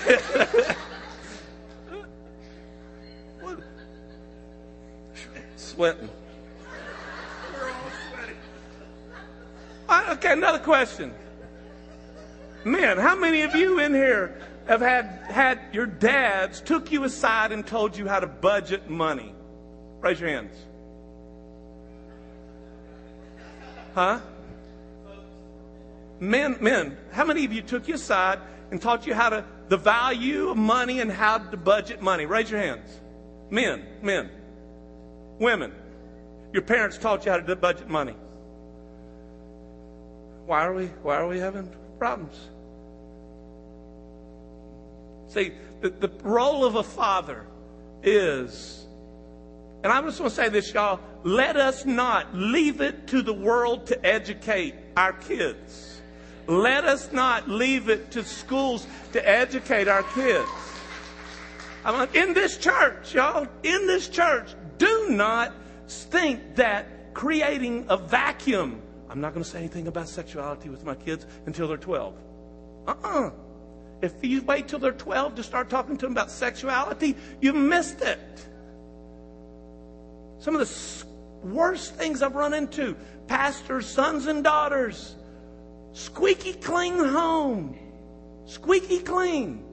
[5.55, 6.09] Sweating.
[9.89, 11.13] Okay, another question.
[12.65, 14.36] Men, how many of you in here
[14.67, 19.34] have had, had your dads took you aside and told you how to budget money?
[19.99, 20.56] Raise your hands.
[23.93, 24.19] Huh?
[26.19, 28.39] Men, men, how many of you took you aside
[28.71, 32.26] and taught you how to, the value of money and how to budget money?
[32.26, 32.89] Raise your hands.
[33.49, 34.30] Men, men.
[35.39, 35.73] Women,
[36.54, 38.15] your parents taught you how to budget money.
[40.45, 42.49] Why are we, why are we having problems?
[45.33, 47.45] See, the, the role of a father
[48.03, 48.85] is,
[49.83, 53.33] and I just want to say this, y'all, let us not leave it to the
[53.33, 56.01] world to educate our kids.
[56.45, 60.49] Let us not leave it to schools to educate our kids.
[61.85, 65.53] I'm in this church, y'all, in this church, do not
[65.87, 68.81] think that creating a vacuum
[69.13, 72.15] I'm not going to say anything about sexuality with my kids until they're 12.
[72.87, 73.27] Uh uh-uh.
[73.27, 73.31] uh
[74.03, 78.01] If you wait till they're 12 to start talking to them about sexuality, you missed
[78.01, 78.19] it.
[80.39, 81.05] Some of the
[81.47, 85.15] worst things I've run into pastors, sons, and daughters.
[85.93, 87.79] Squeaky clean home.
[88.45, 89.63] Squeaky clean.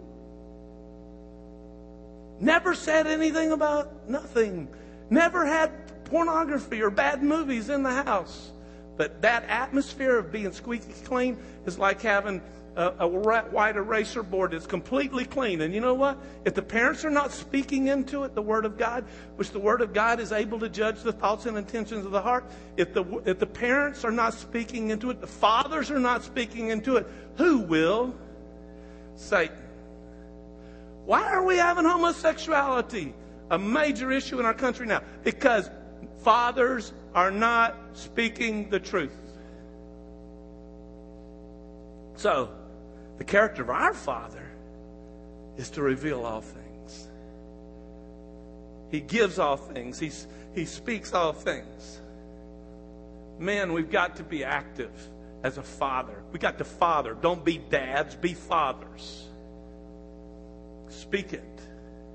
[2.38, 4.68] Never said anything about nothing.
[5.10, 8.52] Never had pornography or bad movies in the house.
[8.96, 12.40] But that atmosphere of being squeaky clean is like having
[12.76, 15.61] a, a white eraser board that's completely clean.
[15.61, 16.18] And you know what?
[16.44, 19.04] If the parents are not speaking into it, the Word of God,
[19.37, 22.20] which the Word of God is able to judge the thoughts and intentions of the
[22.20, 22.44] heart,
[22.76, 26.68] if the, if the parents are not speaking into it, the fathers are not speaking
[26.68, 27.06] into it,
[27.37, 28.14] who will?
[29.16, 29.56] Satan.
[31.04, 33.14] Why are we having homosexuality?
[33.50, 35.02] A major issue in our country now.
[35.24, 35.68] Because
[36.22, 39.16] fathers are not speaking the truth.
[42.14, 42.50] So,
[43.20, 44.50] the character of our Father
[45.59, 47.06] is to reveal all things.
[48.90, 49.98] He gives all things.
[49.98, 52.00] He's, he speaks all things.
[53.38, 54.90] Men, we've got to be active
[55.42, 56.22] as a father.
[56.33, 57.12] We got to father.
[57.12, 59.28] Don't be dads, be fathers.
[60.88, 61.61] Speak it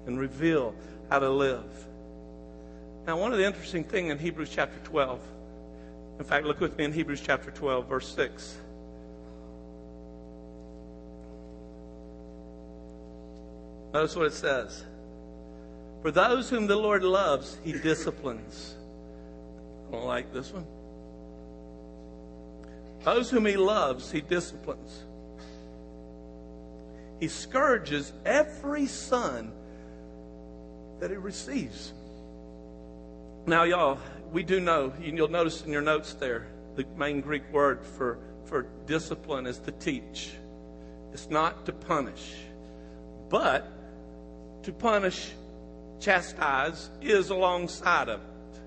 [0.08, 0.74] and reveal
[1.12, 1.88] how to live.
[3.06, 5.22] Now, one of the interesting things in Hebrews chapter 12,
[6.18, 8.58] in fact, look with me in Hebrews chapter 12, verse 6.
[13.96, 14.84] Notice what it says.
[16.02, 18.76] For those whom the Lord loves, he disciplines.
[19.88, 20.66] I don't like this one.
[23.06, 25.06] Those whom he loves, he disciplines.
[27.22, 29.54] He scourges every son
[31.00, 31.94] that he receives.
[33.48, 33.98] Now, y'all,
[34.30, 38.20] we do know, and you'll notice in your notes there, the main Greek word for,
[38.44, 40.32] for discipline is to teach.
[41.14, 42.34] It's not to punish.
[43.30, 43.72] But
[44.66, 45.32] to punish,
[46.00, 48.60] chastise, is alongside of it.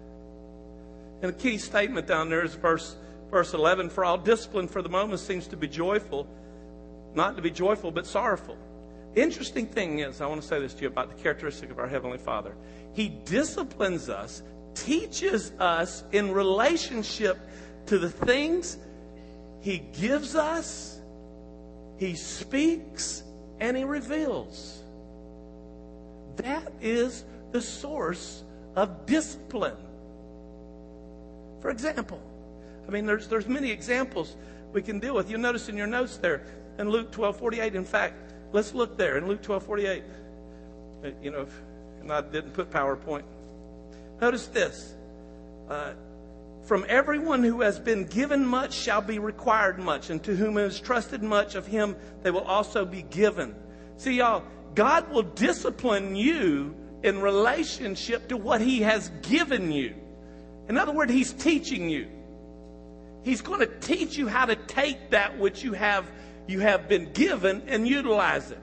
[1.23, 2.97] And a key statement down there is verse,
[3.31, 6.29] verse 11 For all discipline for the moment seems to be joyful,
[7.15, 8.57] not to be joyful, but sorrowful.
[9.17, 11.89] Interesting thing is, I want to say this to you about the characteristic of our
[11.89, 12.55] Heavenly Father.
[12.95, 14.43] He disciplines us,
[14.75, 17.39] teaches us in relationship
[17.87, 18.77] to the things
[19.61, 21.01] He gives us,
[21.99, 23.25] He speaks,
[23.59, 24.83] and He reveals.
[26.39, 28.43] That is the source
[28.77, 29.77] of discipline.
[31.61, 32.21] For example,
[32.87, 34.37] I mean, there's, there's many examples
[34.73, 35.31] we can deal with.
[35.31, 36.47] You'll notice in your notes there
[36.79, 37.75] in Luke 12 48.
[37.75, 38.15] In fact,
[38.53, 40.05] let's look there in Luke 12 48.
[41.05, 41.47] Uh, you know,
[42.01, 43.25] and I didn't put PowerPoint.
[44.21, 44.95] Notice this.
[45.69, 45.93] Uh,
[46.65, 50.81] from everyone who has been given much shall be required much, and to whom is
[50.81, 53.55] trusted much of him they will also be given.
[53.99, 54.45] See, y'all,
[54.75, 59.95] God will discipline you in relationship to what He has given you.
[60.69, 62.09] In other words, He's teaching you.
[63.25, 66.11] He's going to teach you how to take that which you have
[66.47, 68.59] you have been given and utilize it.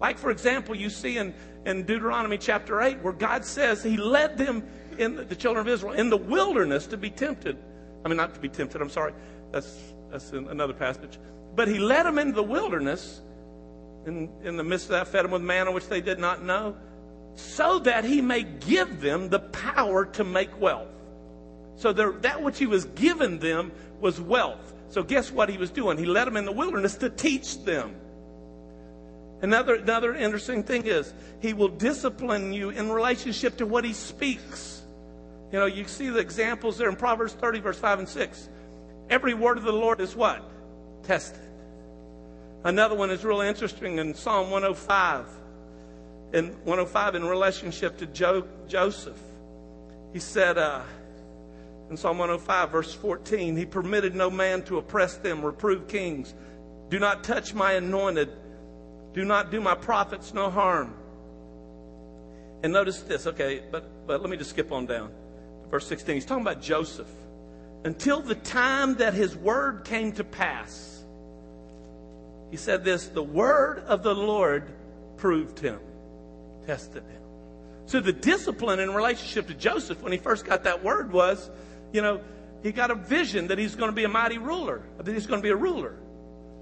[0.00, 1.34] Like, for example, you see in,
[1.66, 4.66] in Deuteronomy chapter 8, where God says He led them
[4.98, 7.58] in the, the children of Israel in the wilderness to be tempted.
[8.04, 9.12] I mean, not to be tempted, I'm sorry.
[9.50, 9.78] That's,
[10.10, 11.18] that's another passage.
[11.54, 13.20] But He led them into the wilderness
[14.06, 16.76] in, in the midst of that, fed them with manna which they did not know,
[17.34, 20.88] so that He may give them the power to make wealth.
[21.76, 24.72] So that which He was given them was wealth.
[24.92, 25.96] So guess what he was doing?
[25.96, 27.94] He led them in the wilderness to teach them.
[29.40, 34.82] Another, another interesting thing is he will discipline you in relationship to what he speaks.
[35.50, 38.48] You know, you see the examples there in Proverbs 30, verse 5 and 6.
[39.08, 40.44] Every word of the Lord is what?
[41.04, 41.40] Tested.
[42.64, 45.26] Another one is really interesting in Psalm 105.
[46.32, 49.18] In 105, in relationship to jo- Joseph,
[50.12, 50.82] he said, uh,
[51.90, 56.34] in Psalm 105, verse 14, He permitted no man to oppress them, reprove kings.
[56.88, 58.30] Do not touch my anointed.
[59.12, 60.94] Do not do my prophets no harm.
[62.62, 65.10] And notice this, okay, but, but let me just skip on down.
[65.70, 67.08] Verse 16, he's talking about Joseph.
[67.84, 70.91] Until the time that his word came to pass,
[72.52, 74.70] he said this the word of the Lord
[75.16, 75.80] proved him,
[76.66, 77.22] tested him.
[77.86, 81.50] So the discipline in relationship to Joseph when he first got that word was
[81.92, 82.20] you know,
[82.62, 85.40] he got a vision that he's going to be a mighty ruler, that he's going
[85.40, 85.94] to be a ruler.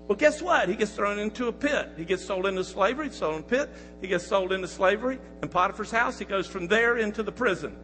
[0.09, 0.69] Well, guess what?
[0.69, 1.91] He gets thrown into a pit.
[1.97, 3.71] He gets sold into slavery, sold in pit.
[4.01, 6.19] He gets sold into slavery in Potiphar's house.
[6.19, 7.77] He goes from there into the prison.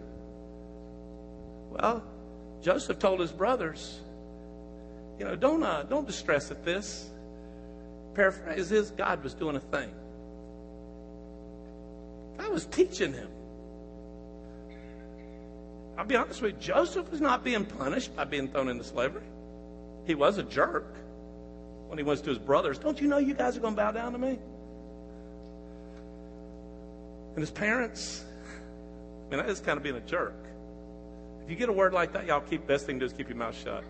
[1.71, 2.03] Well,
[2.63, 4.01] Joseph told his brothers,
[5.21, 7.11] you know, don't, uh, don't distress at this.
[8.17, 9.91] Paraphrase is God was doing a thing.
[12.39, 13.29] God was teaching him.
[15.99, 19.27] I'll be honest with you, Joseph was not being punished by being thrown into slavery.
[20.07, 20.97] He was a jerk
[21.89, 22.79] when he went to his brothers.
[22.79, 24.39] Don't you know you guys are going to bow down to me?
[27.35, 28.25] And his parents,
[29.27, 30.35] I mean, that is kind of being a jerk.
[31.45, 33.29] If you get a word like that, y'all keep best thing to do is keep
[33.29, 33.85] your mouth shut.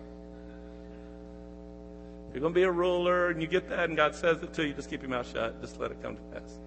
[2.37, 4.67] You're going to be a ruler and you get that and God says it to
[4.67, 5.59] you, just keep your mouth shut.
[5.59, 6.59] Just let it come to pass.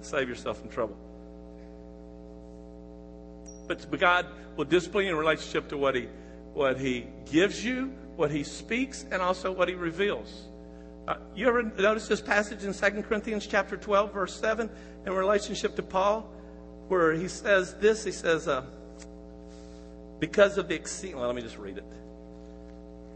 [0.00, 0.96] Save yourself from trouble.
[3.66, 4.26] But God
[4.56, 6.08] will discipline you in relationship to what He
[6.52, 10.44] what He gives you, what He speaks, and also what He reveals.
[11.08, 14.70] Uh, you ever notice this passage in 2 Corinthians chapter 12, verse 7,
[15.04, 16.30] in relationship to Paul,
[16.86, 18.04] where he says this?
[18.04, 18.64] He says, uh,
[20.20, 21.84] because of the exceeding, well, let me just read it.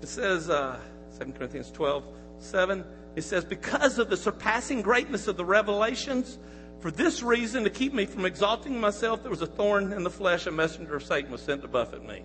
[0.02, 0.80] It says, uh,
[1.18, 2.04] 2 Corinthians 12,
[2.38, 2.84] 7,
[3.16, 6.38] it says, because of the surpassing greatness of the revelations,
[6.80, 10.10] for this reason, to keep me from exalting myself, there was a thorn in the
[10.10, 12.22] flesh, a messenger of Satan was sent to buffet me.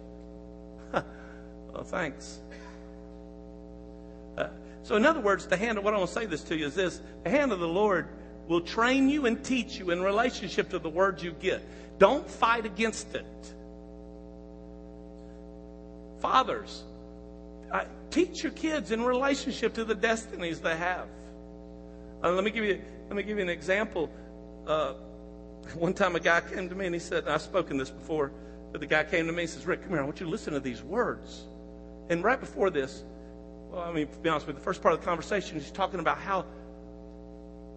[0.94, 2.40] well, thanks.
[4.38, 4.48] Uh,
[4.84, 6.68] so, in other words, the hand of what I want to say this to you
[6.68, 8.08] is this the hand of the Lord
[8.48, 11.64] will train you and teach you in relationship to the words you get.
[11.98, 13.26] Don't fight against it.
[16.20, 16.84] Fathers,
[17.74, 21.08] uh, teach your kids in relationship to the destinies they have.
[22.24, 24.10] Uh, let me give you let me give you an example
[24.68, 24.94] uh,
[25.76, 28.32] one time a guy came to me and he said, I've spoken this before,
[28.72, 30.32] but the guy came to me and says, Rick, come here, I want you to
[30.32, 31.46] listen to these words.
[32.10, 33.04] And right before this,
[33.72, 35.72] well, I mean, to be honest with you, the first part of the conversation, he's
[35.72, 36.46] talking about how,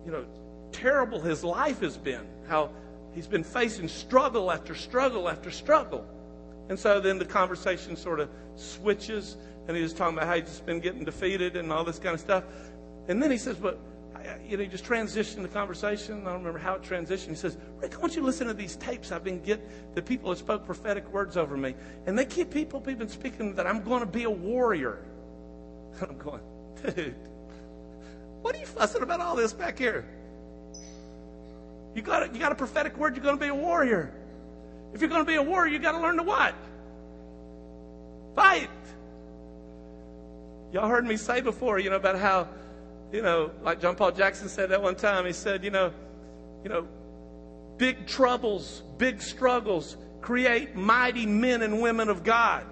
[0.05, 0.25] you know,
[0.73, 2.71] terrible his life has been, how
[3.15, 6.05] he's been facing struggle after struggle after struggle.
[6.69, 9.37] And so then the conversation sort of switches,
[9.69, 12.21] and he's talking about how he's just been getting defeated and all this kind of
[12.21, 12.45] stuff.
[13.09, 13.79] And then he says, But
[14.47, 16.23] you know, he just transitioned the conversation.
[16.23, 17.29] I don't remember how it transitioned.
[17.29, 20.03] He says, Rick, I want you to listen to these tapes I've been getting, the
[20.03, 21.75] people that spoke prophetic words over me.
[22.07, 25.05] And they keep people, people been speaking that I'm going to be a warrior.
[26.01, 26.41] And I'm going,
[26.95, 27.15] dude,
[28.43, 30.07] what are you fussing about all this back here?
[31.95, 34.13] You got a, you got a prophetic word, you're going to be a warrior.
[34.97, 36.55] If you're going to be a warrior, you got to learn to what?
[38.35, 38.71] Fight.
[40.73, 42.49] Y'all heard me say before, you know, about how,
[43.13, 45.27] you know, like John Paul Jackson said that one time.
[45.27, 45.93] He said, you know,
[46.65, 46.89] you know,
[47.77, 52.65] big troubles, big struggles create mighty men and women of God.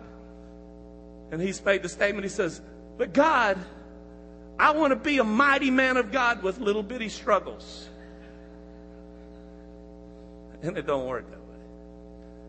[1.31, 2.63] And he's made the statement, he says,
[2.97, 3.59] But God,
[4.59, 7.91] I want to be a mighty man of God with little bitty struggles.
[10.63, 11.44] And it don't work that.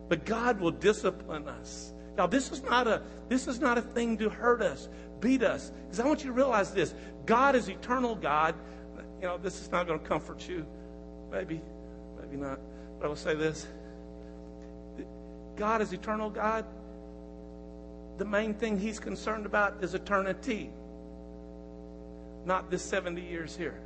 [0.08, 1.92] But God will discipline us.
[2.16, 4.88] Now, this is not a this is not a thing to hurt us,
[5.20, 5.72] beat us.
[5.84, 6.94] Because I want you to realize this:
[7.26, 8.54] God is eternal God.
[9.20, 10.64] You know, this is not going to comfort you.
[11.30, 11.60] Maybe,
[12.20, 12.60] maybe not.
[12.98, 13.66] But I will say this:
[15.56, 16.64] God is eternal God.
[18.18, 20.70] The main thing He's concerned about is eternity,
[22.46, 23.78] not this 70 years here.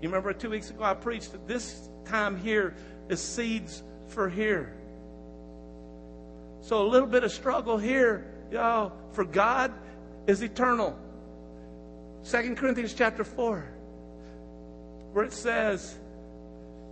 [0.00, 2.74] You remember two weeks ago I preached that this time here
[3.08, 4.74] is seeds for here.
[6.62, 9.72] So a little bit of struggle here, y'all, for God
[10.26, 10.98] is eternal.
[12.22, 13.66] Second Corinthians chapter 4,
[15.12, 15.98] where it says,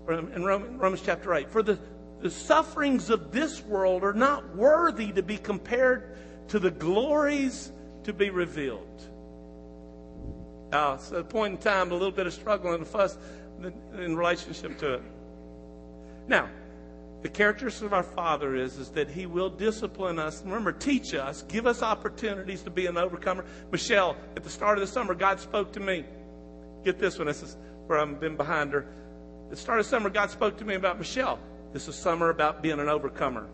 [0.08, 1.78] in Romans chapter 8, for the,
[2.20, 6.16] the sufferings of this world are not worthy to be compared
[6.48, 7.70] to the glories
[8.04, 9.02] to be revealed.
[10.72, 13.16] Now, it's a point in time, a little bit of struggle and fuss
[13.98, 15.02] in relationship to it.
[16.26, 16.48] Now,
[17.22, 20.42] the characteristics of our Father is, is that He will discipline us.
[20.44, 23.44] Remember, teach us, give us opportunities to be an overcomer.
[23.72, 26.04] Michelle, at the start of the summer, God spoke to me.
[26.84, 27.26] Get this one.
[27.26, 27.56] This is
[27.86, 28.86] where I've been behind her.
[29.44, 31.40] At the start of summer, God spoke to me about Michelle.
[31.72, 33.48] This is summer about being an overcomer.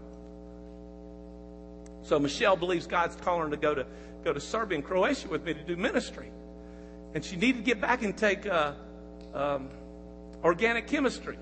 [2.02, 3.86] So Michelle believes God's calling her to go to
[4.24, 6.30] go to Serbia and Croatia with me to do ministry,
[7.14, 8.72] and she needed to get back and take uh,
[9.34, 9.68] um,
[10.42, 11.38] organic chemistry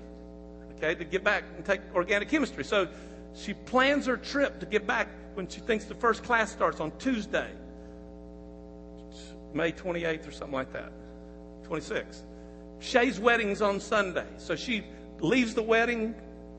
[0.83, 2.63] okay, to get back and take organic chemistry.
[2.63, 2.87] So
[3.35, 6.91] she plans her trip to get back when she thinks the first class starts on
[6.99, 7.49] Tuesday,
[9.53, 10.91] May 28th or something like that,
[11.63, 12.21] 26th.
[12.79, 14.27] Shay's wedding's on Sunday.
[14.37, 14.83] So she
[15.19, 16.15] leaves the wedding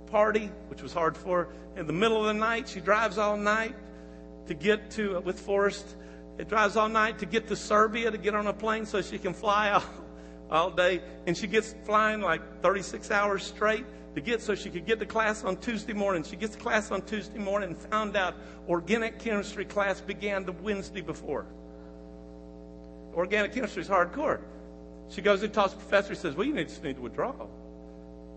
[0.06, 2.68] party, which was hard for her, in the middle of the night.
[2.68, 3.74] She drives all night
[4.46, 5.96] to get to, uh, with Forrest,
[6.38, 9.18] it drives all night to get to Serbia to get on a plane so she
[9.18, 9.84] can fly all,
[10.50, 11.02] all day.
[11.26, 15.06] And she gets flying like 36 hours straight to get so she could get to
[15.06, 16.22] class on Tuesday morning.
[16.22, 18.34] She gets to class on Tuesday morning and found out
[18.68, 21.46] organic chemistry class began the Wednesday before.
[23.14, 24.40] Organic chemistry is hardcore.
[25.08, 26.14] She goes and talks to the professor.
[26.14, 27.34] He says, Well, you need, just need to withdraw.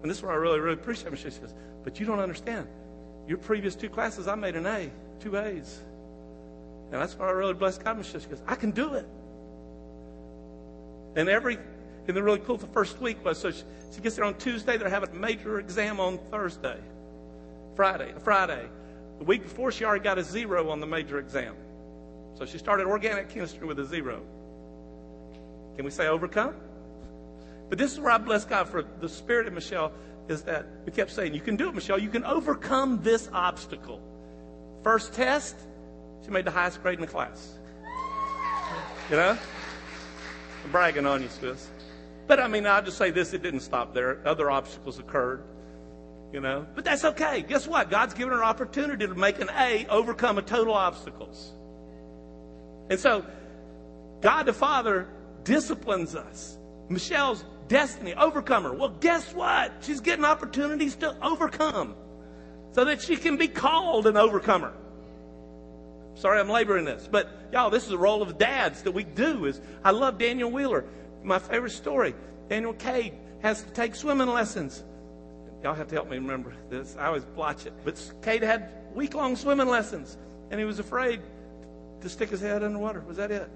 [0.01, 1.17] And this is where I really, really appreciate it.
[1.17, 1.53] She says,
[1.83, 2.67] But you don't understand.
[3.27, 5.79] Your previous two classes, I made an A, two A's.
[6.91, 8.03] And that's where I really bless God.
[8.05, 9.07] She goes, I can do it.
[11.15, 11.57] And every
[12.07, 14.77] and the really cool the first week was so she, she gets there on Tuesday.
[14.77, 16.79] They're having a major exam on Thursday,
[17.75, 18.67] Friday, Friday.
[19.19, 21.55] The week before, she already got a zero on the major exam.
[22.37, 24.21] So she started organic chemistry with a zero.
[25.75, 26.55] Can we say overcome?
[27.69, 29.91] But this is where I bless God for the spirit of Michelle
[30.29, 31.99] is that we kept saying, You can do it, Michelle.
[31.99, 34.01] You can overcome this obstacle.
[34.83, 35.55] First test,
[36.23, 37.57] she made the highest grade in the class.
[39.09, 39.37] You know?
[40.63, 41.69] I'm bragging on you, sis.
[42.27, 44.19] But I mean, I'll just say this it didn't stop there.
[44.27, 45.43] Other obstacles occurred,
[46.33, 46.67] you know.
[46.75, 47.41] But that's okay.
[47.41, 47.89] Guess what?
[47.89, 51.53] God's given her an opportunity to make an A overcome a total obstacles.
[52.89, 53.25] And so,
[54.21, 55.07] God the Father
[55.43, 56.57] disciplines us.
[56.89, 58.73] Michelle's destiny, overcomer.
[58.73, 59.73] Well, guess what?
[59.81, 61.95] She's getting opportunities to overcome
[62.71, 64.73] so that she can be called an overcomer.
[66.15, 69.45] Sorry, I'm laboring this, but y'all, this is a role of dads that we do.
[69.45, 70.85] Is I love Daniel Wheeler
[71.27, 72.15] my favorite story.
[72.49, 74.83] Daniel Cade has to take swimming lessons.
[75.61, 76.95] Y'all have to help me remember this.
[76.97, 77.73] I always blotch it.
[77.83, 80.17] But Cade had week long swimming lessons,
[80.49, 81.21] and he was afraid
[82.01, 83.01] to stick his head underwater.
[83.01, 83.49] Was that it?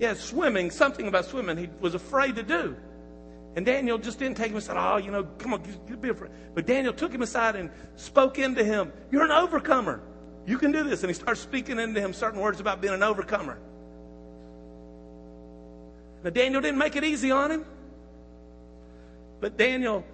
[0.00, 2.76] Yeah, swimming, something about swimming he was afraid to do.
[3.56, 4.76] And Daniel just didn't take him aside.
[4.78, 5.62] Oh, you know, come on,
[6.00, 6.30] be afraid.
[6.54, 8.92] But Daniel took him aside and spoke into him.
[9.10, 10.00] You're an overcomer.
[10.46, 11.02] You can do this.
[11.02, 13.58] And he started speaking into him certain words about being an overcomer.
[16.22, 17.64] Now, Daniel didn't make it easy on him,
[19.40, 20.04] but Daniel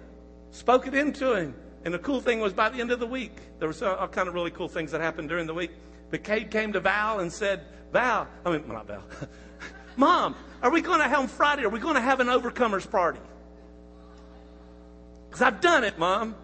[0.51, 1.53] spoke it into him.
[1.83, 4.07] And the cool thing was by the end of the week, there were uh, all
[4.07, 5.71] kind of really cool things that happened during the week.
[6.09, 9.03] But Cade came to Val and said, Val, I mean, not Val,
[9.97, 11.63] Mom, are we going to have on Friday?
[11.63, 13.19] Are we going to have an overcomers party?
[15.27, 16.35] Because I've done it, Mom.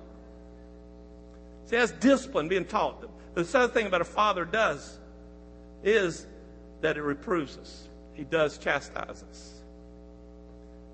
[1.65, 3.05] See, that's discipline being taught.
[3.35, 4.99] The other thing about a father does
[5.83, 6.27] is
[6.81, 7.87] that it reproves us.
[8.13, 9.52] He does chastise us.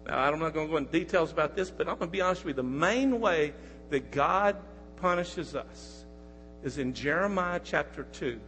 [0.10, 2.20] Now, I'm not going to go into details about this, but I'm going to be
[2.20, 2.64] honest with you.
[2.64, 3.54] The main way
[3.92, 4.56] that God
[4.96, 6.04] punishes us
[6.64, 8.40] is in Jeremiah chapter 2,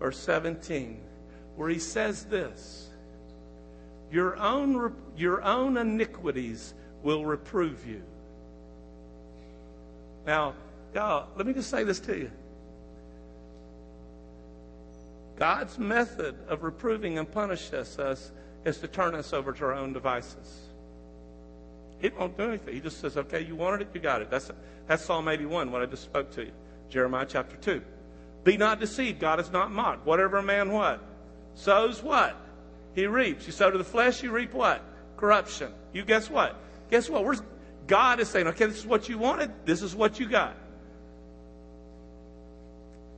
[0.00, 1.00] verse 17,
[1.54, 2.88] where he says this
[4.10, 6.74] Your own, your own iniquities
[7.04, 8.02] will reprove you.
[10.26, 10.54] Now,
[10.92, 12.32] y'all, let me just say this to you.
[15.36, 18.32] God's method of reproving and punishing us
[18.64, 20.69] is to turn us over to our own devices.
[22.00, 22.74] He won't do anything.
[22.74, 24.30] He just says, okay, you wanted it, you got it.
[24.30, 24.50] That's,
[24.86, 26.52] that's Psalm 81, what I just spoke to you.
[26.88, 27.82] Jeremiah chapter 2.
[28.42, 29.20] Be not deceived.
[29.20, 30.06] God is not mocked.
[30.06, 31.02] Whatever a man what?
[31.54, 32.36] Sows what?
[32.94, 33.46] He reaps.
[33.46, 34.82] You sow to the flesh, you reap what?
[35.16, 35.72] Corruption.
[35.92, 36.56] You guess what?
[36.90, 37.24] Guess what?
[37.24, 37.36] We're,
[37.86, 39.52] God is saying, okay, this is what you wanted.
[39.66, 40.56] This is what you got.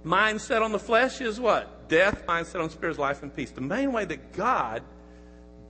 [0.04, 1.88] Mindset on the flesh is what?
[1.88, 2.26] Death.
[2.26, 3.52] Mindset on spirit is life and peace.
[3.52, 4.82] The main way that God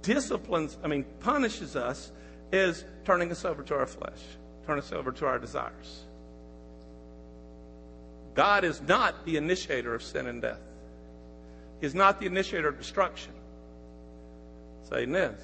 [0.00, 2.10] disciplines, I mean, punishes us
[2.52, 4.20] is turning us over to our flesh,
[4.66, 6.04] turn us over to our desires.
[8.34, 10.60] God is not the initiator of sin and death.
[11.80, 13.32] He's not the initiator of destruction.
[14.88, 15.40] Satan is.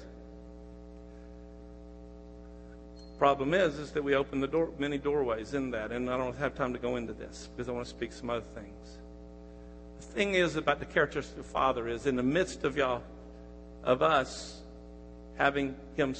[3.17, 6.37] Problem is, is that we open the door, many doorways in that, and I don't
[6.37, 8.97] have time to go into this because I want to speak some other things.
[9.99, 13.03] The thing is about the characteristic of the Father is in the midst of y'all,
[13.83, 14.61] of us
[15.37, 16.15] having Him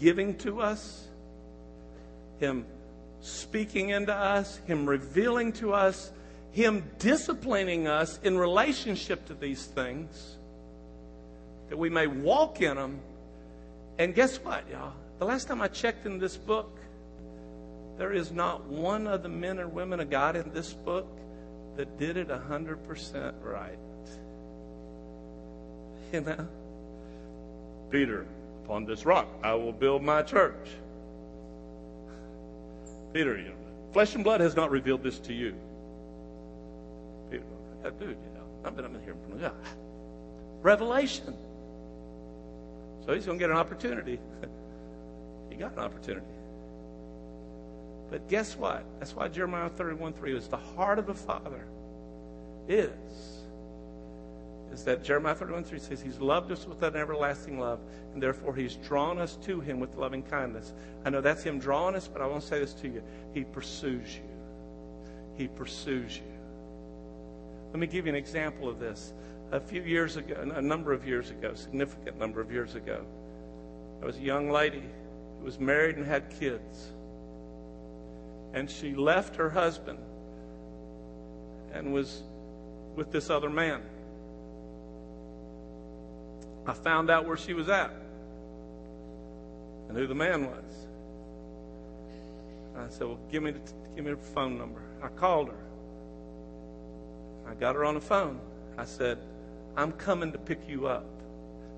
[0.00, 1.08] giving to us,
[2.38, 2.66] Him
[3.20, 6.12] speaking into us, Him revealing to us,
[6.52, 10.36] Him disciplining us in relationship to these things,
[11.68, 13.00] that we may walk in them.
[13.98, 14.92] And guess what, y'all?
[15.18, 16.78] The last time I checked in this book,
[17.96, 21.06] there is not one of the men or women of God in this book
[21.76, 23.78] that did it 100% right.
[26.12, 26.48] You know?
[27.90, 28.26] Peter,
[28.64, 30.68] upon this rock I will build my church.
[33.12, 33.54] Peter, you know,
[33.92, 35.54] flesh and blood has not revealed this to you.
[37.30, 37.44] Peter,
[37.84, 39.54] uh, dude, you know, I've been hearing from God.
[40.62, 41.36] Revelation.
[43.04, 44.18] So he's going to get an opportunity.
[45.50, 46.26] He got an opportunity.
[48.10, 48.84] But guess what?
[48.98, 51.64] That's why Jeremiah 31 3 is the heart of the Father
[52.66, 53.33] is.
[54.72, 57.80] Is that Jeremiah 31 3 says he's loved us with an everlasting love,
[58.12, 60.72] and therefore he's drawn us to him with loving kindness.
[61.04, 63.02] I know that's him drawing us, but I want to say this to you.
[63.32, 64.22] He pursues you.
[65.36, 66.34] He pursues you.
[67.70, 69.12] Let me give you an example of this.
[69.52, 73.04] A few years ago, a number of years ago, significant number of years ago,
[74.02, 74.82] I was a young lady
[75.38, 76.92] who was married and had kids.
[78.52, 79.98] And she left her husband
[81.72, 82.22] and was
[82.94, 83.82] with this other man.
[86.66, 87.92] I found out where she was at
[89.88, 90.64] and who the man was.
[92.76, 93.60] I said, Well, give me, the,
[93.94, 94.80] give me her phone number.
[95.02, 95.64] I called her.
[97.46, 98.40] I got her on the phone.
[98.78, 99.18] I said,
[99.76, 101.06] I'm coming to pick you up.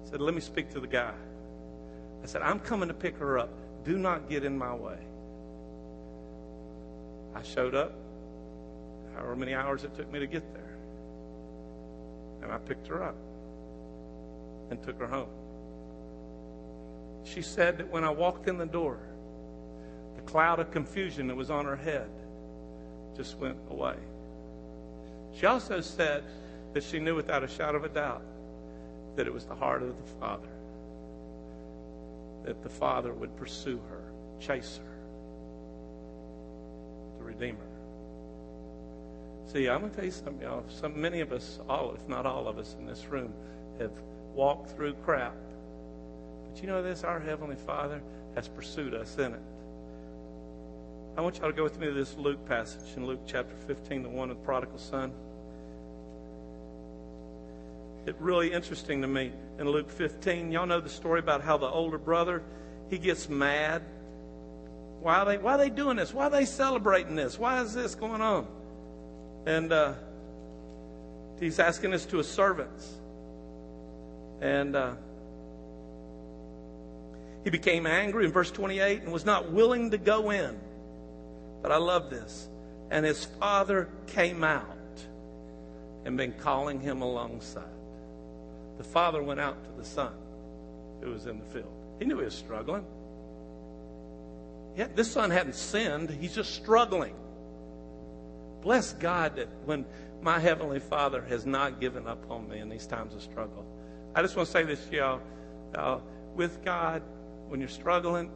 [0.05, 1.13] I said, Let me speak to the guy.
[2.23, 3.51] I said, I'm coming to pick her up.
[3.85, 4.99] Do not get in my way.
[7.35, 7.93] I showed up,
[9.15, 10.77] however many hours it took me to get there.
[12.43, 13.17] And I picked her up
[14.71, 15.29] and took her home.
[17.25, 18.99] She said that when I walked in the door,
[20.17, 22.09] the cloud of confusion that was on her head
[23.17, 23.97] just went away.
[25.39, 26.25] She also said
[26.73, 28.23] that she knew without a shadow of a doubt
[29.17, 30.49] that it was the heart of the Father
[32.47, 34.05] that the Father would pursue her,
[34.41, 34.97] chase her,
[37.19, 37.59] the Redeemer.
[39.53, 40.65] See, I'm going to tell you something, y'all.
[40.69, 43.35] Some, many of us, all, if not all of us in this room,
[43.81, 43.91] have
[44.37, 45.35] walked through crap.
[46.45, 47.03] But you know this?
[47.03, 48.03] Our Heavenly Father
[48.35, 49.41] has pursued us in it.
[51.17, 54.03] I want y'all to go with me to this Luke passage in Luke chapter 15,
[54.03, 55.11] the one of the prodigal son.
[58.05, 60.53] It's really interesting to me in Luke 15.
[60.53, 62.43] Y'all know the story about how the older brother,
[62.91, 63.83] he gets mad.
[65.01, 66.13] Why are they, why are they doing this?
[66.13, 67.39] Why are they celebrating this?
[67.39, 68.47] Why is this going on?
[69.47, 69.95] And uh,
[71.41, 72.93] he's asking this to his servants.
[74.41, 74.95] And uh,
[77.45, 80.59] he became angry in verse 28 and was not willing to go in.
[81.63, 82.49] But I love this.
[82.91, 84.67] And his father came out
[86.05, 87.65] and been calling him alongside
[88.79, 90.13] the father went out to the son
[91.01, 91.73] who was in the field.
[91.99, 92.85] He knew he was struggling.
[94.77, 97.15] Yeah, this son hadn't sinned, he's just struggling.
[98.61, 99.87] Bless God that when
[100.21, 103.65] my Heavenly Father has not given up on me in these times of struggle,
[104.17, 105.21] I just want to say this, y'all.
[105.75, 105.99] Uh,
[106.35, 107.03] with God,
[107.49, 108.31] when you're struggling,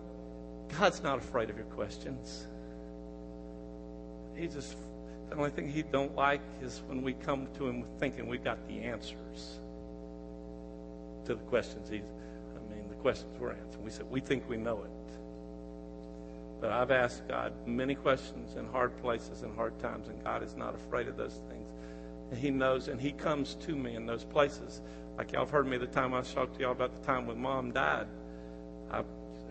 [0.78, 2.46] God's not afraid of your questions.
[4.36, 4.76] He just
[5.30, 8.58] the only thing he don't like is when we come to him thinking we've got
[8.68, 9.60] the answers
[11.24, 13.82] to the questions he's I mean the questions we're answering.
[13.82, 14.90] We said we think we know it.
[16.60, 20.54] But I've asked God many questions in hard places and hard times, and God is
[20.56, 21.70] not afraid of those things.
[22.38, 24.82] He knows, and He comes to me in those places.
[25.20, 27.38] Like y'all have heard me the time I talked to y'all about the time when
[27.38, 28.06] Mom died.
[28.90, 29.02] I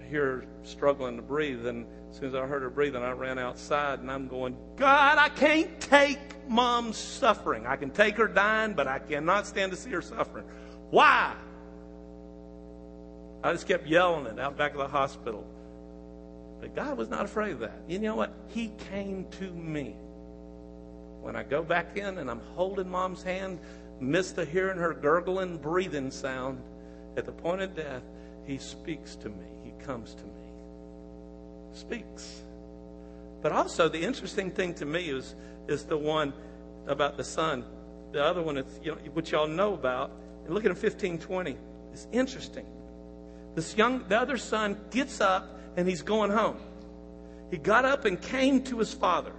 [0.09, 3.37] hear her struggling to breathe, and as soon as I heard her breathing, I ran
[3.37, 7.67] outside, and I'm going, God, I can't take Mom's suffering.
[7.67, 10.45] I can take her dying, but I cannot stand to see her suffering.
[10.89, 11.35] Why?
[13.43, 15.45] I just kept yelling it out back of the hospital.
[16.61, 17.83] But God was not afraid of that.
[17.87, 18.33] You know what?
[18.47, 19.95] He came to me.
[21.21, 23.59] When I go back in and I'm holding mom's hand,
[23.99, 26.61] midst of hearing her gurgling, breathing sound
[27.17, 28.03] at the point of death,
[28.45, 29.45] he speaks to me.
[29.63, 30.31] He comes to me.
[31.73, 32.41] Speaks.
[33.41, 35.35] But also, the interesting thing to me is,
[35.67, 36.33] is the one
[36.87, 37.63] about the son.
[38.11, 40.11] The other one, is, you know, which y'all know about.
[40.45, 41.57] And look at 1520.
[41.93, 42.65] It's interesting.
[43.55, 46.57] This young, the other son gets up and he's going home.
[47.51, 49.33] He got up and came to his father.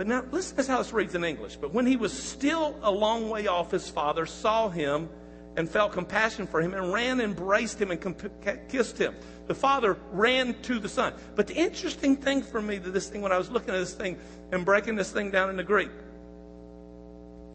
[0.00, 1.56] But now, listen to how this reads in English.
[1.56, 5.10] But when he was still a long way off, his father saw him
[5.58, 8.32] and felt compassion for him and ran embraced him and comp-
[8.70, 9.14] kissed him.
[9.46, 11.12] The father ran to the son.
[11.36, 13.92] But the interesting thing for me that this thing, when I was looking at this
[13.92, 14.18] thing
[14.52, 15.90] and breaking this thing down in the Greek,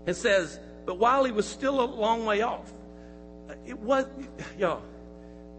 [0.05, 2.71] it says, but while he was still a long way off,
[3.65, 4.05] it was,
[4.55, 4.83] y'all,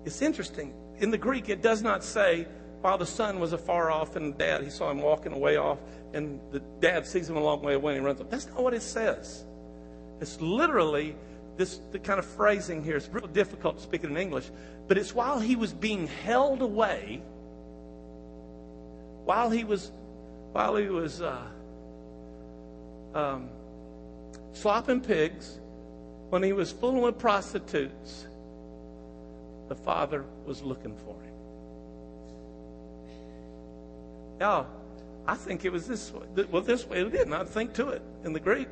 [0.05, 2.47] it's interesting in the Greek, it does not say
[2.81, 5.79] while the son was afar off and dad, he saw him walking away off,
[6.13, 8.31] and the dad sees him a long way away and he runs up.
[8.31, 9.45] That's not what it says.
[10.21, 11.17] It's literally
[11.57, 12.97] this the kind of phrasing here.
[12.97, 14.51] It's real difficult to speak it in English,
[14.89, 17.23] but it's while he was being held away,
[19.25, 19.91] while he was,
[20.53, 21.43] while he was uh,
[23.15, 23.49] um,
[24.53, 25.59] slopping pigs,
[26.31, 28.27] when he was fooling with prostitutes
[29.69, 31.26] the Father was looking for him.
[34.39, 34.67] Now,
[35.27, 36.45] I think it was this way.
[36.51, 38.69] Well, this way it did not I think to it in the Greek.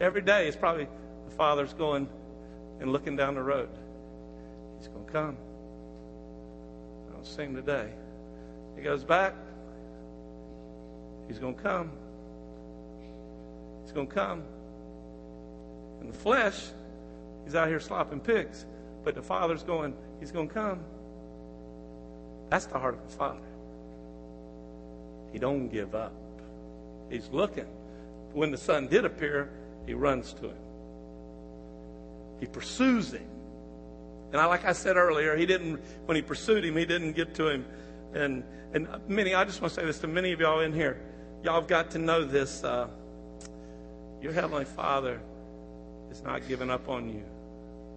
[0.00, 0.86] Every day it's probably
[1.28, 2.08] the Father's going
[2.80, 3.70] and looking down the road.
[4.78, 5.36] He's going to come.
[7.08, 7.90] I don't see him today.
[8.76, 9.34] He goes back.
[11.28, 11.90] He's going to come.
[13.82, 14.42] He's going to come.
[16.00, 16.60] In the flesh,
[17.44, 18.66] he's out here slopping pigs.
[19.02, 20.80] But the Father's going, He's going to come.
[22.50, 23.40] That's the heart of the Father.
[25.36, 26.14] He don't give up.
[27.10, 27.66] He's looking.
[28.32, 29.50] When the Son did appear,
[29.86, 30.56] he runs to him.
[32.40, 33.28] He pursues him.
[34.32, 37.34] And I, like I said earlier, he didn't, when he pursued him, he didn't get
[37.34, 37.66] to him.
[38.14, 41.02] And, and many, I just want to say this to many of y'all in here.
[41.44, 42.64] Y'all have got to know this.
[42.64, 42.88] Uh,
[44.22, 45.20] your Heavenly Father
[46.10, 47.22] is not giving up on you.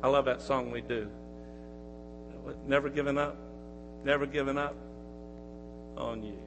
[0.03, 1.09] I love that song we do.
[2.67, 3.37] Never giving up,
[4.03, 4.75] never giving up
[5.95, 6.37] on you.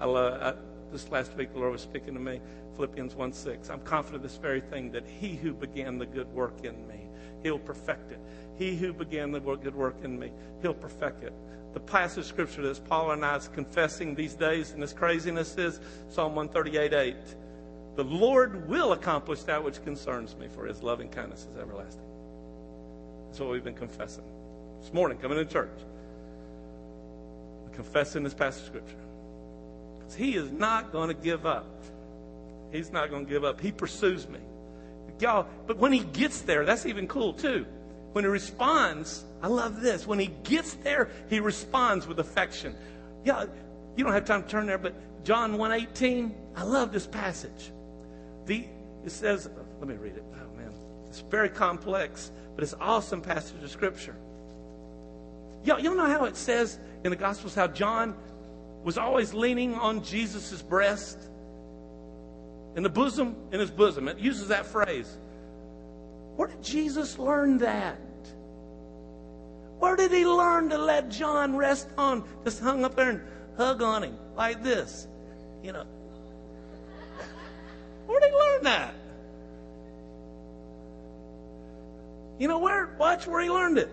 [0.00, 0.42] I love.
[0.42, 0.54] I,
[0.90, 2.40] this last week, the Lord was speaking to me.
[2.74, 3.70] Philippians 1 6.
[3.70, 7.08] I'm confident of this very thing that he who began the good work in me,
[7.42, 8.20] he'll perfect it.
[8.56, 10.32] He who began the good work in me,
[10.62, 11.32] he'll perfect it.
[11.74, 15.56] The passage of scripture that Paul and I is confessing these days and this craziness
[15.56, 17.16] is Psalm 138 8.
[17.96, 22.06] The Lord will accomplish that which concerns me, for his loving kindness is everlasting.
[23.26, 24.24] That's what we've been confessing.
[24.80, 25.78] This morning, coming to church.
[27.72, 28.96] Confessing this passage of scripture.
[30.14, 31.66] He is not going to give up.
[32.72, 33.60] He's not going to give up.
[33.60, 34.38] He pursues me.
[35.18, 37.66] Y'all, but when he gets there, that's even cool too.
[38.12, 40.06] When he responds, I love this.
[40.06, 42.74] When he gets there, he responds with affection.
[43.24, 43.44] Yeah,
[43.96, 44.94] you don't have time to turn there, but
[45.24, 47.70] John 1:18, I love this passage.
[48.46, 48.66] The
[49.04, 49.48] it says,
[49.78, 50.24] let me read it.
[50.34, 50.72] Oh man,
[51.06, 54.16] it's very complex, but it's awesome passage of scripture.
[55.64, 58.14] Y'all, y'all know how it says in the Gospels how John
[58.84, 61.18] was always leaning on Jesus' breast?
[62.76, 64.08] In the bosom, in his bosom.
[64.08, 65.18] It uses that phrase.
[66.36, 67.98] Where did Jesus learn that?
[69.78, 72.24] Where did he learn to let John rest on?
[72.44, 73.20] Just hung up there and
[73.56, 75.08] hug on him like this.
[75.62, 75.84] You know.
[78.06, 78.94] Where did he learn that?
[82.38, 82.96] You know where?
[82.98, 83.90] Watch where he learned it.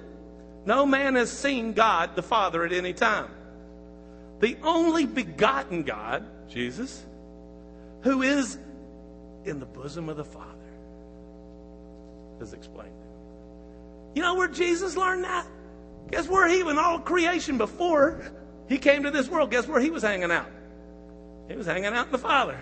[0.65, 3.29] No man has seen God the Father at any time.
[4.39, 7.03] The only begotten God, Jesus,
[8.01, 8.57] who is
[9.45, 10.53] in the bosom of the Father,
[12.41, 12.93] is explained.
[14.13, 15.47] You know where Jesus learned that?
[16.11, 18.21] Guess where he, in all creation before
[18.67, 20.49] he came to this world, guess where he was hanging out?
[21.49, 22.59] He was hanging out in the Father.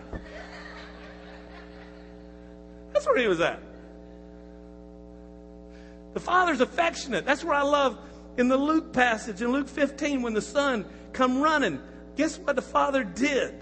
[2.93, 3.59] That's where he was at.
[6.13, 7.26] The Father's affectionate.
[7.26, 7.99] That's where I love
[8.38, 10.86] in the Luke passage, in Luke 15, when the Son
[11.16, 11.82] come running.
[12.16, 13.59] Guess what the Father did?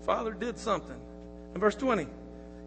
[0.00, 1.00] The Father did something.
[1.54, 2.06] In verse 20,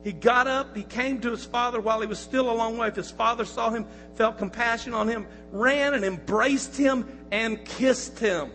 [0.03, 2.87] he got up, he came to his father while he was still a long way.
[2.87, 8.17] If his father saw him, felt compassion on him, ran and embraced him and kissed
[8.17, 8.49] him.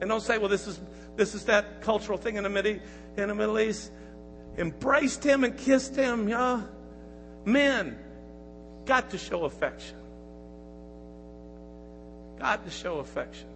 [0.00, 0.78] And don't say, well, this is
[1.16, 2.78] this is that cultural thing in the Middle,
[3.16, 3.90] in the Middle East.
[4.58, 6.62] Embraced him and kissed him, yeah.
[7.44, 7.98] Men
[8.84, 9.96] got to show affection.
[12.40, 13.48] Got to show affection.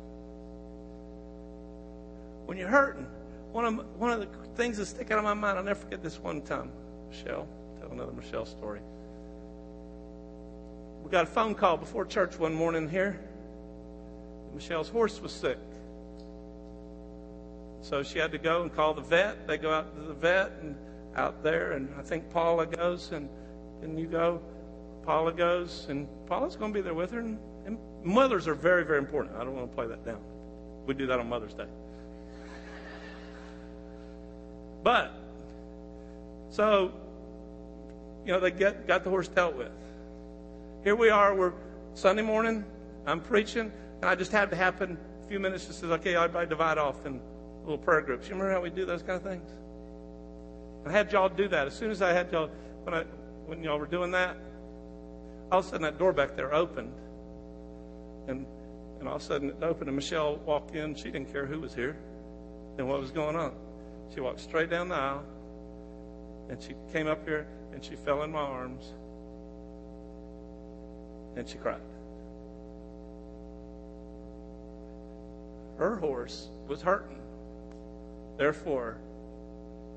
[2.45, 3.07] When you're hurting,
[3.51, 6.03] one of, one of the things that stick out of my mind, I'll never forget
[6.03, 6.71] this one time.
[7.09, 7.49] Michelle,
[7.81, 8.81] tell another Michelle story.
[11.03, 13.19] We got a phone call before church one morning here.
[14.55, 15.59] Michelle's horse was sick.
[17.81, 19.47] So she had to go and call the vet.
[19.47, 20.77] They go out to the vet and
[21.17, 23.31] out there, and I think Paula goes, and
[23.81, 24.43] then you go.
[25.05, 27.21] Paula goes, and Paula's going to be there with her.
[27.21, 27.39] And
[28.05, 29.37] mothers are very, very important.
[29.37, 30.21] I don't want to play that down.
[30.87, 31.67] We do that on Mother's Day.
[34.83, 35.13] But,
[36.51, 36.93] so,
[38.27, 39.73] you know, they get, got the horse dealt with.
[40.83, 41.55] Here we are, we're
[41.95, 42.65] Sunday morning,
[43.07, 46.47] I'm preaching, and I just had to happen a few minutes, just says, okay, everybody
[46.47, 47.19] divide off in
[47.63, 48.29] little prayer groups.
[48.29, 49.49] You remember how we do those kind of things?
[50.87, 51.67] I had y'all do that.
[51.67, 52.51] As soon as I had y'all,
[52.83, 53.05] when, I,
[53.47, 54.37] when y'all were doing that,
[55.51, 56.93] all of a sudden that door back there opened.
[58.27, 58.47] And,
[58.99, 60.95] and all of a sudden it opened, and Michelle walked in.
[60.95, 61.97] She didn't care who was here
[62.79, 63.55] and what was going on.
[64.15, 65.25] She walked straight down the aisle,
[66.49, 68.93] and she came up here, and she fell in my arms,
[71.37, 71.81] and she cried.
[75.79, 77.21] Her horse was hurting.
[78.37, 78.99] Therefore,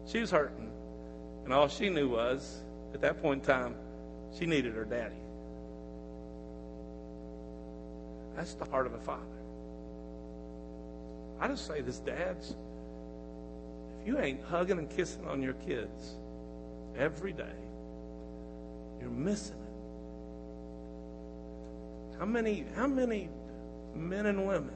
[0.06, 0.72] she was hurting.
[1.44, 2.64] And all she knew was,
[2.94, 3.76] at that point in time,
[4.38, 5.16] she needed her daddy.
[8.38, 9.24] That's the heart of a father.
[11.40, 12.56] I just say this, dads.
[14.00, 16.16] If you ain't hugging and kissing on your kids
[16.96, 17.58] every day,
[19.02, 19.62] you're missing it.
[22.20, 23.30] How many, how many
[23.96, 24.76] men and women,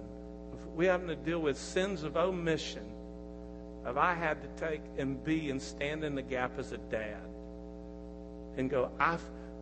[0.76, 2.86] we having to deal with sins of omission,
[3.86, 7.22] have I had to take and be and stand in the gap as a dad
[8.57, 9.18] and go, I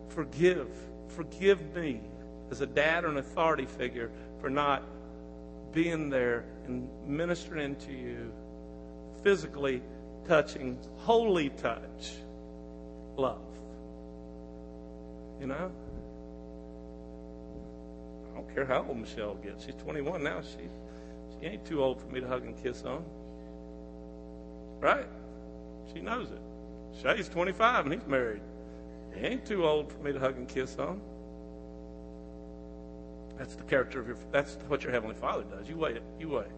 [0.08, 0.68] forgive,
[1.08, 2.00] forgive me
[2.50, 4.82] as a dad or an authority figure for not
[5.72, 8.32] being there and ministering to you,
[9.22, 9.82] physically
[10.26, 12.12] touching, holy touch,
[13.16, 13.40] love.
[15.40, 15.72] You know?
[18.30, 19.64] I don't care how old Michelle gets.
[19.64, 20.42] She's 21 now.
[20.42, 20.68] She,
[21.38, 23.04] she ain't too old for me to hug and kiss on.
[24.80, 25.06] Right?
[25.92, 26.40] She knows it.
[27.02, 28.42] Shay's 25 and he's married.
[29.14, 31.00] He ain't too old for me to hug and kiss on.
[33.40, 34.18] That's the character of your.
[34.32, 35.66] That's what your heavenly Father does.
[35.66, 35.96] You wait.
[36.18, 36.52] You wait.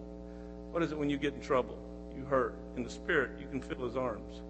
[0.73, 1.79] What is it when you get in trouble?
[2.17, 3.31] You hurt in the spirit.
[3.41, 4.43] You can feel His arms.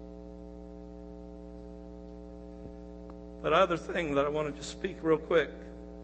[3.43, 5.51] But other thing that I want to just speak real quick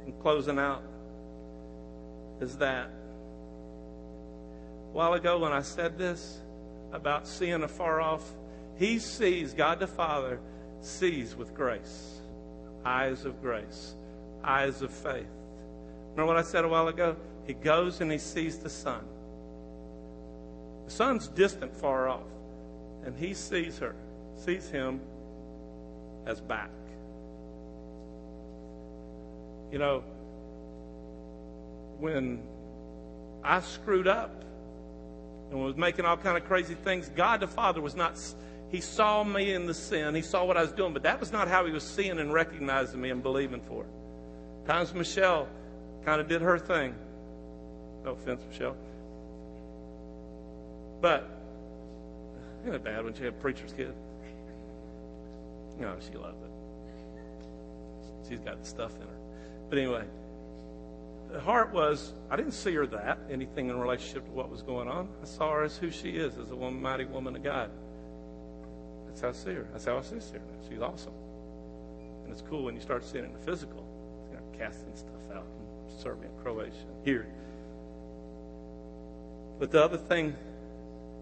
[0.06, 0.84] in closing out
[2.42, 2.92] is that
[4.90, 6.42] a while ago when I said this,
[6.92, 8.24] about seeing afar off.
[8.78, 10.40] He sees, God the Father
[10.82, 12.20] sees with grace,
[12.86, 13.96] eyes of grace,
[14.44, 15.26] eyes of faith.
[16.20, 17.16] Remember what I said a while ago?
[17.48, 19.06] He goes and he sees the son.
[20.84, 22.28] The son's distant, far off,
[23.06, 23.96] and he sees her,
[24.36, 25.00] sees him
[26.26, 26.72] as back.
[29.72, 30.04] You know,
[32.00, 32.44] when
[33.42, 34.44] I screwed up,
[35.52, 37.10] and was making all kind of crazy things.
[37.16, 38.20] God the Father was not,
[38.68, 40.16] he saw me in the sin.
[40.16, 42.34] He saw what I was doing, but that was not how he was seeing and
[42.34, 44.68] recognizing me and believing for it.
[44.68, 45.48] Times Michelle
[46.06, 46.96] kind of did her thing.
[48.04, 48.78] No offense, Michelle.
[51.02, 51.30] But,
[52.64, 53.94] isn't it bad when she had a preacher's kid?
[55.80, 56.50] No, she loved it.
[58.28, 59.18] She's got the stuff in her.
[59.70, 60.04] But anyway,
[61.32, 64.88] the heart was, I didn't see her that, anything in relationship to what was going
[64.88, 65.08] on.
[65.22, 67.72] I saw her as who she is, as a woman, mighty woman of God.
[69.08, 69.68] That's how I see her.
[69.72, 70.42] That's how I see her.
[70.70, 71.14] She's awesome.
[72.24, 73.86] And it's cool when you start seeing it in the physical.
[74.32, 75.19] You know, casting stuff
[76.00, 76.74] Serbia, Croatia,
[77.04, 77.28] here.
[79.60, 80.36] But the other thing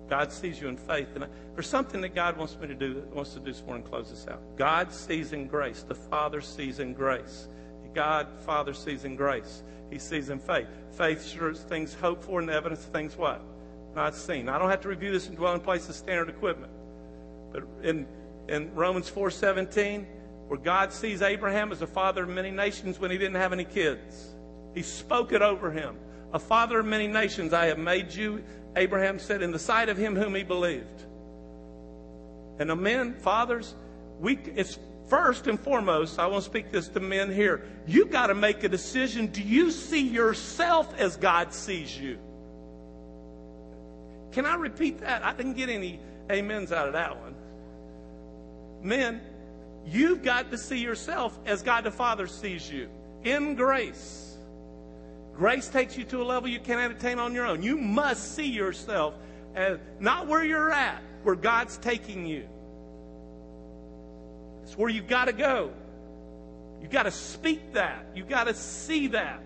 [0.10, 1.10] God sees you in faith.
[1.16, 4.10] And there's something that God wants me to do, wants to do this morning, close
[4.10, 4.42] this out.
[4.58, 5.84] God sees in grace.
[5.84, 7.48] The Father sees in grace.
[7.94, 9.64] God, Father, sees in grace.
[9.90, 10.68] He sees in faith.
[10.92, 13.42] Faith shows things hoped for and the evidence of things what?
[13.96, 14.50] Not seen.
[14.50, 16.72] I don't have to review this in dwelling places standard equipment.
[17.52, 18.06] But in,
[18.48, 20.06] in Romans 4.17,
[20.48, 23.66] where God sees Abraham as a father of many nations when he didn't have any
[23.66, 24.36] kids.
[24.78, 25.98] He spoke it over him.
[26.34, 28.44] A father of many nations I have made you,
[28.76, 31.04] Abraham said, in the sight of him whom he believed.
[32.60, 33.74] And men, fathers,
[34.20, 34.78] we, it's
[35.10, 37.66] first and foremost, I want to speak this to men here.
[37.88, 39.26] You got to make a decision.
[39.28, 42.20] Do you see yourself as God sees you?
[44.32, 45.26] Can I repeat that?
[45.26, 46.00] I didn't get any
[46.30, 47.34] amens out of that one.
[48.84, 49.22] Men,
[49.88, 52.90] you've got to see yourself as God the Father sees you
[53.24, 54.26] in grace.
[55.38, 57.62] Grace takes you to a level you cannot attain on your own.
[57.62, 59.14] You must see yourself
[59.54, 62.48] as not where you're at, where God's taking you.
[64.64, 65.72] It's where you've got to go.
[66.82, 68.08] You've got to speak that.
[68.16, 69.44] You've got to see that.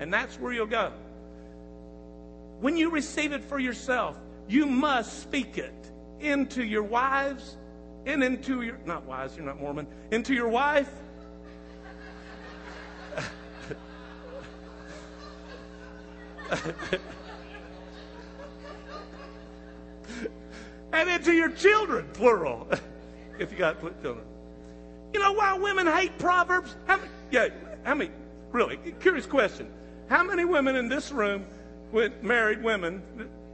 [0.00, 0.92] And that's where you'll go.
[2.58, 4.16] When you receive it for yourself,
[4.48, 7.56] you must speak it into your wives
[8.06, 10.90] and into your, not wives, you're not Mormon, into your wife
[20.92, 22.68] and into your children, plural,
[23.38, 24.24] if you got children.
[25.12, 26.76] You know why women hate Proverbs?
[26.86, 27.48] How many, yeah,
[27.84, 28.10] how many,
[28.50, 29.70] really, curious question.
[30.08, 31.44] How many women in this room,
[32.22, 33.02] married women,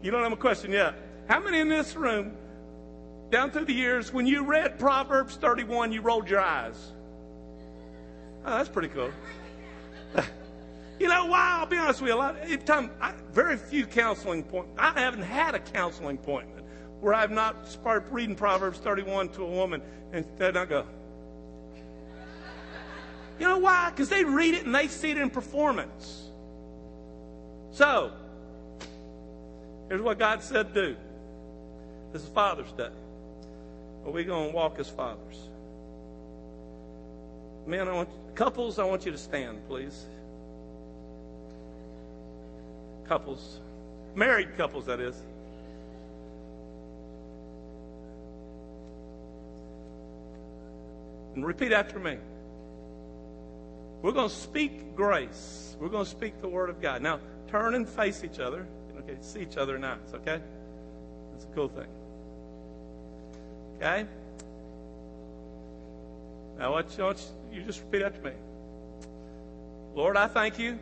[0.02, 0.94] you don't have a question yet,
[1.28, 2.32] how many in this room,
[3.30, 6.92] down through the years, when you read Proverbs 31, you rolled your eyes?
[8.44, 9.10] Oh, that's pretty cool.
[10.98, 11.58] You know why?
[11.58, 12.16] I'll be honest with you.
[12.16, 14.70] A lot of time, I, very few counseling points.
[14.76, 16.66] I haven't had a counseling appointment
[17.00, 19.80] where I've not started reading Proverbs 31 to a woman
[20.12, 20.86] and then I go.
[23.38, 23.90] You know why?
[23.90, 26.24] Because they read it and they see it in performance.
[27.70, 28.12] So,
[29.88, 30.96] here's what God said do.
[32.12, 32.90] This is Father's Day.
[34.04, 35.36] Are we going to walk as fathers?
[37.68, 38.80] Men, I want couples.
[38.80, 40.06] I want you to stand, please
[43.08, 43.60] couples,
[44.14, 45.16] married couples, that is.
[51.34, 52.18] And repeat after me.
[54.02, 55.76] We're going to speak grace.
[55.80, 57.02] We're going to speak the word of God.
[57.02, 58.66] Now, turn and face each other.
[58.98, 60.40] Okay, see each other in eyes, okay?
[61.32, 61.86] That's a cool thing.
[63.76, 64.06] Okay?
[66.58, 67.14] Now, what you,
[67.52, 68.32] you just repeat after me.
[69.94, 70.78] Lord, I thank you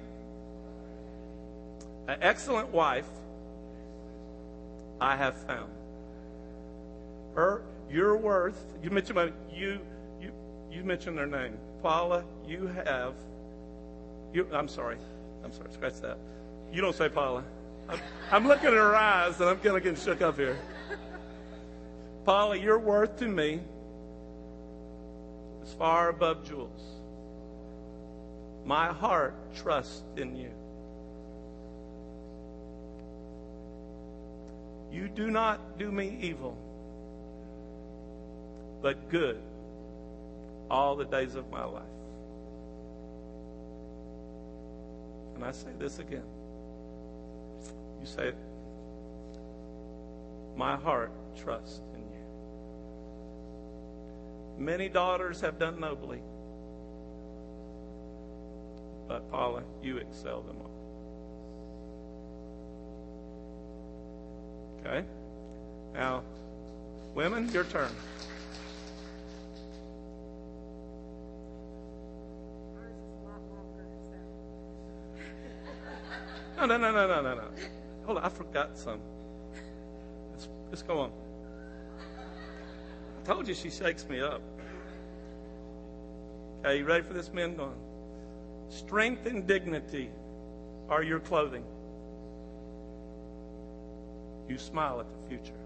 [2.09, 3.09] an excellent wife
[5.00, 5.70] I have found.
[7.34, 8.62] Her, your worth.
[8.82, 9.78] You mentioned you,
[10.20, 10.32] you,
[10.70, 12.24] you mentioned their name, Paula.
[12.46, 13.14] You have.
[14.32, 14.96] You, I'm sorry.
[15.44, 15.68] I'm sorry.
[15.72, 16.18] Scratch that.
[16.72, 17.44] You don't say Paula.
[17.88, 18.00] I'm,
[18.30, 20.59] I'm looking at her eyes, and I'm kind of getting shook up here.
[22.24, 23.61] Paula, your worth to me
[25.62, 26.82] is far above jewels.
[28.64, 30.50] My heart trusts in you.
[34.97, 36.57] You do not do me evil,
[38.80, 39.42] but good
[40.70, 41.82] all the days of my life.
[45.34, 46.24] And I say this again.
[48.01, 48.32] You say.
[50.57, 52.24] My heart trusts in you.
[54.64, 56.22] Many daughters have done nobly,
[59.07, 60.76] but Paula, you excel them all.
[64.87, 65.05] Okay?
[65.95, 66.22] Now,
[67.14, 67.91] women, your turn.
[76.57, 77.45] No, no, no, no, no, no, no.
[78.05, 79.01] Hold on, I forgot some.
[80.32, 81.12] Let's, let's go on.
[83.20, 84.41] I told you she shakes me up.
[86.61, 87.57] Okay, you ready for this, men?
[87.57, 87.74] Going.
[88.68, 90.11] Strength and dignity
[90.89, 91.64] are your clothing.
[94.49, 95.61] You smile at the future.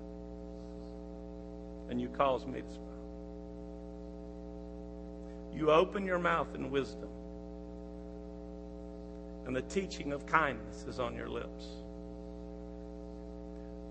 [1.88, 2.86] And you cause me to smile.
[5.54, 7.08] You open your mouth in wisdom.
[9.46, 11.64] And the teaching of kindness is on your lips.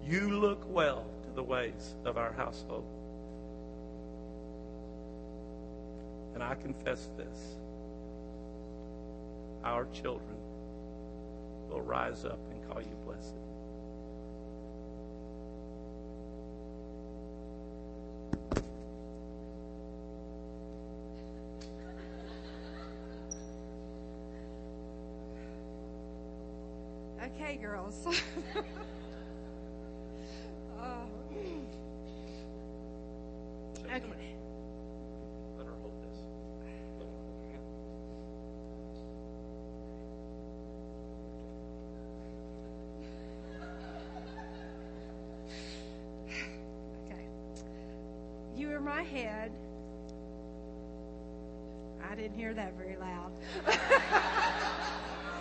[0.06, 2.86] You look well to the ways of our household.
[6.34, 7.58] And I confess this
[9.64, 10.38] our children
[11.70, 13.36] will rise up and call you blessed.
[27.62, 28.08] Girls.
[30.80, 31.10] oh.
[33.86, 34.04] Okay.
[35.58, 36.20] Let her hold this.
[47.06, 47.26] Okay.
[48.56, 49.52] You are my head.
[52.10, 53.32] I didn't hear that very loud.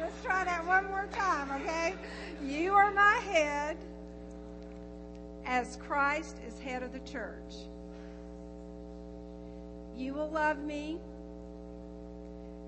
[0.00, 1.94] Let's try that one more time, okay?
[2.44, 3.76] You are my head
[5.44, 7.54] as Christ is head of the church.
[9.96, 10.98] You will love me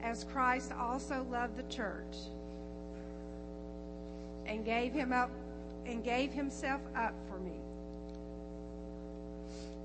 [0.02, 2.16] as Christ also loved the church
[4.46, 5.30] and gave him up
[5.86, 7.52] and gave himself up for me.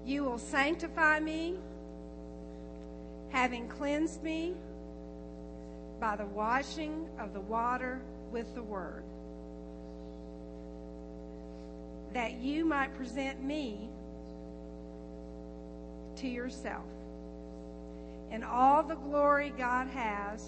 [0.06, 1.56] You will sanctify me,
[3.30, 4.56] having cleansed me
[6.06, 8.00] by the washing of the water
[8.30, 9.04] with the word,
[12.14, 13.90] that you might present me
[16.16, 16.86] to yourself
[18.30, 20.48] in all the glory God has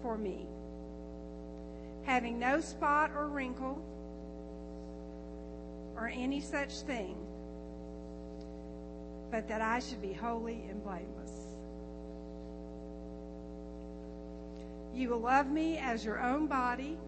[0.00, 0.46] for me,
[2.04, 3.84] having no spot or wrinkle
[5.94, 7.14] or any such thing,
[9.30, 11.37] but that I should be holy and blameless.
[14.98, 16.98] You will love me as your own body,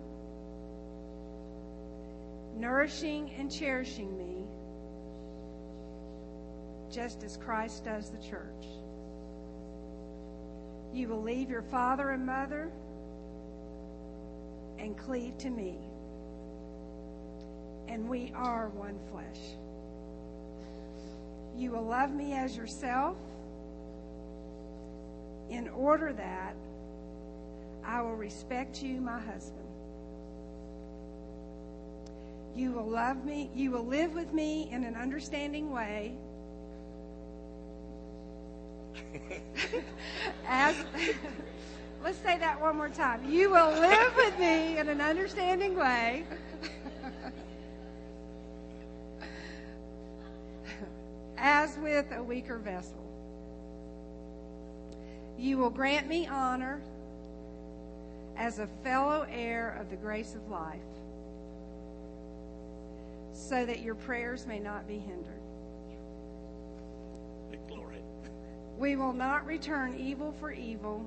[2.57, 4.47] nourishing and cherishing me,
[6.89, 8.65] just as Christ does the church.
[10.95, 12.71] You will leave your father and mother
[14.79, 15.77] and cleave to me,
[17.89, 19.57] and we are one flesh.
[21.57, 23.17] You will love me as yourself
[25.51, 26.55] in order that
[27.85, 29.67] I will respect you, my husband.
[32.55, 36.15] You will love me, you will live with me in an understanding way.
[40.47, 40.77] As
[42.03, 43.31] Let's say that one more time.
[43.31, 46.25] You will live with me in an understanding way.
[51.37, 52.97] As with a weaker vessel.
[55.39, 56.81] You will grant me honor
[58.41, 60.81] as a fellow heir of the grace of life,
[63.35, 65.43] so that your prayers may not be hindered.
[67.69, 68.03] Glory.
[68.79, 71.05] We will not return evil for evil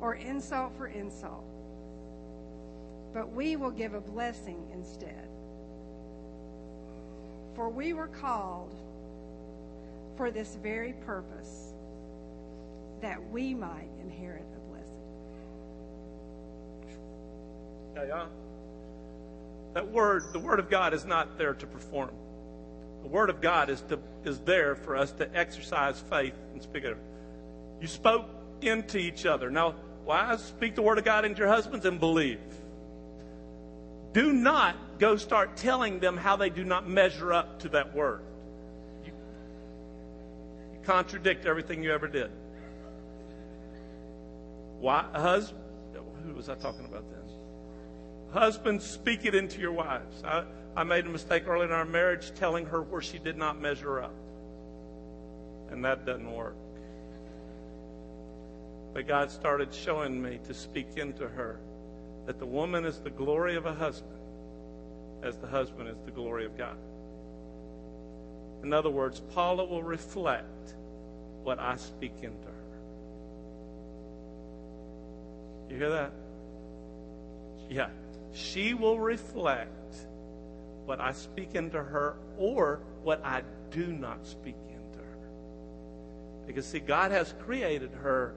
[0.00, 1.44] or insult for insult,
[3.12, 5.28] but we will give a blessing instead.
[7.56, 8.72] For we were called
[10.16, 11.72] for this very purpose,
[13.00, 14.92] that we might inherit a blessing.
[17.94, 18.26] Yeah, yeah.
[19.74, 22.10] That word, the word of God is not there to perform.
[23.02, 26.84] The word of God is to is there for us to exercise faith and speak
[26.84, 26.96] it.
[27.80, 28.28] You spoke
[28.60, 29.50] into each other.
[29.50, 29.74] Now,
[30.04, 32.40] wives, speak the word of God into your husbands and believe.
[34.12, 38.20] Do not go start telling them how they do not measure up to that word.
[39.04, 39.12] You,
[40.74, 42.30] you contradict everything you ever did.
[44.78, 45.60] Why, husband?
[46.24, 47.21] Who was I talking about then?
[48.32, 50.22] Husbands, speak it into your wives.
[50.24, 50.44] I,
[50.74, 54.00] I made a mistake early in our marriage telling her where she did not measure
[54.00, 54.14] up.
[55.70, 56.56] And that doesn't work.
[58.94, 61.60] But God started showing me to speak into her
[62.26, 64.18] that the woman is the glory of a husband,
[65.22, 66.76] as the husband is the glory of God.
[68.62, 70.74] In other words, Paula will reflect
[71.42, 72.52] what I speak into her.
[75.68, 76.12] You hear that?
[77.68, 77.88] Yeah.
[78.32, 79.96] She will reflect
[80.84, 86.46] what I speak into her or what I do not speak into her.
[86.46, 88.34] Because, see, God has created her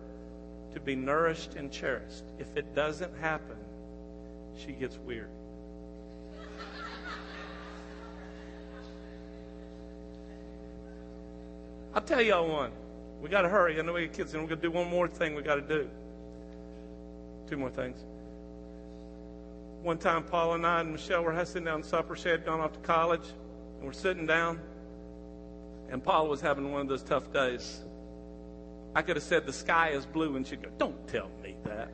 [0.74, 2.24] to be nourished and cherished.
[2.38, 3.58] If it doesn't happen,
[4.58, 5.30] she gets weird.
[11.94, 12.72] I'll tell y'all one.
[13.22, 13.80] We got to hurry.
[13.80, 15.56] I know we got kids, and we're going to do one more thing we got
[15.56, 15.90] to do.
[17.50, 18.04] Two more things.
[19.86, 22.16] One time, Paula and I and Michelle were sitting down supper.
[22.16, 23.28] She had gone off to college,
[23.78, 24.60] and we're sitting down,
[25.91, 27.82] and Paula was having one of those tough days.
[28.95, 31.91] I could have said, The sky is blue, and she'd go, Don't tell me that.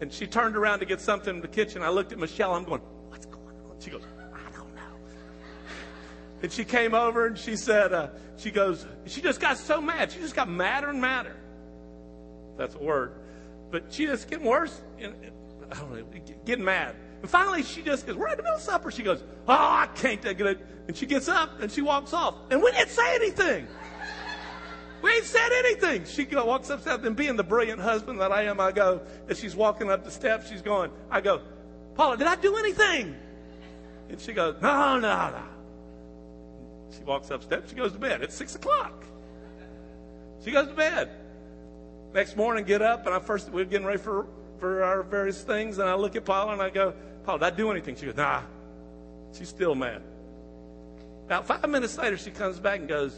[0.00, 1.84] And she turned around to get something in the kitchen.
[1.84, 2.52] I looked at Michelle.
[2.54, 3.76] I'm going, What's going on?
[3.78, 4.02] She goes,
[4.34, 4.82] I don't know.
[6.42, 10.10] And she came over and she said, uh, She goes, She just got so mad.
[10.10, 11.36] She just got madder and madder.
[12.56, 13.12] That's a word.
[13.70, 14.82] But she just getting worse.
[14.98, 15.14] And,
[15.70, 16.04] I don't know,
[16.44, 16.96] getting mad.
[17.20, 18.90] And finally, she just goes, We're in the middle of supper.
[18.90, 20.60] She goes, Oh, I can't take it.
[20.86, 22.34] And she gets up and she walks off.
[22.50, 23.66] And we didn't say anything.
[25.02, 26.04] We ain't said anything.
[26.06, 29.38] She walks up steps, and being the brilliant husband that I am, I go, as
[29.38, 31.40] she's walking up the steps, she's going, I go,
[31.94, 33.14] Paula, did I do anything?
[34.08, 35.42] And she goes, No, no, no.
[36.96, 38.22] She walks up steps, she goes to bed.
[38.22, 39.04] It's six o'clock.
[40.44, 41.10] She goes to bed.
[42.14, 44.26] Next morning, get up, and I first, we're getting ready for,
[44.58, 46.94] for our various things, and I look at Paula and I go,
[47.24, 47.96] Paula, did I do anything?
[47.96, 48.42] She goes, Nah.
[49.32, 50.02] She's still mad.
[51.26, 53.14] About five minutes later, she comes back and goes,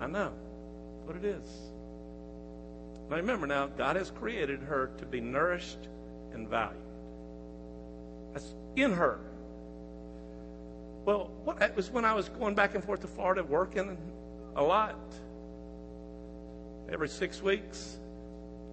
[0.00, 0.32] I know
[1.04, 1.46] what it is.
[3.08, 5.88] Now remember now, God has created her to be nourished
[6.32, 6.82] and valued.
[8.32, 9.20] That's in her.
[11.04, 13.96] Well, what it was when I was going back and forth to Florida working
[14.54, 14.96] a lot.
[16.88, 17.98] Every six weeks,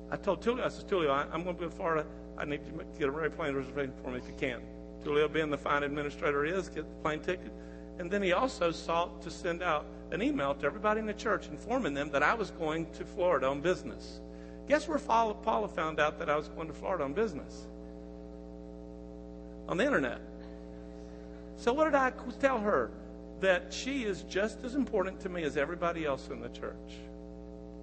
[0.09, 2.05] I told Tulio, I said, Tulio, I, am going to be in Florida.
[2.37, 4.61] I need you to get a airplane reservation for me if you can.
[5.03, 7.51] Tulio, being the fine administrator he is, get the plane ticket.
[7.99, 11.47] And then he also sought to send out an email to everybody in the church
[11.47, 14.21] informing them that I was going to Florida on business.
[14.67, 17.67] Guess where Paula found out that I was going to Florida on business?
[19.67, 20.21] On the internet.
[21.57, 22.91] So, what did I tell her?
[23.39, 26.97] That she is just as important to me as everybody else in the church.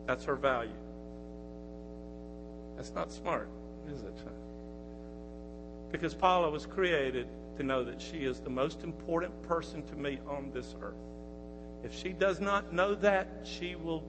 [0.07, 0.73] That's her value.
[2.77, 3.49] That's not smart,
[3.89, 4.15] is it?
[5.91, 10.19] Because Paula was created to know that she is the most important person to me
[10.29, 10.95] on this earth.
[11.85, 14.03] If she does not know that, she will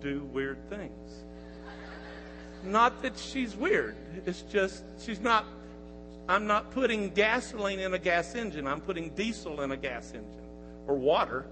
[0.00, 1.24] do weird things.
[2.64, 3.96] Not that she's weird.
[4.24, 5.46] It's just she's not
[6.28, 8.66] I'm not putting gasoline in a gas engine.
[8.66, 10.46] I'm putting diesel in a gas engine
[10.86, 11.46] or water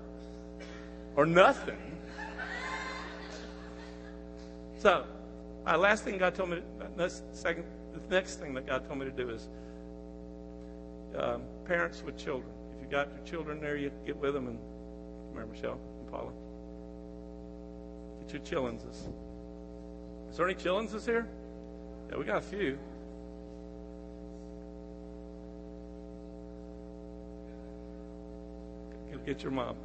[1.17, 1.77] or nothing.
[4.79, 5.05] So,
[5.66, 6.59] uh, last thing God told me,
[6.99, 9.49] uh, second, the next thing that God told me to do is
[11.16, 12.51] um, parents with children.
[12.77, 14.59] If you got your children there, you get with them and
[15.31, 16.32] remember Michelle and Paula.
[18.20, 19.09] Get your chillinses.
[20.31, 21.28] Is there any chillinses here?
[22.11, 22.78] Yeah, we got a few.
[29.27, 29.77] Get your mom.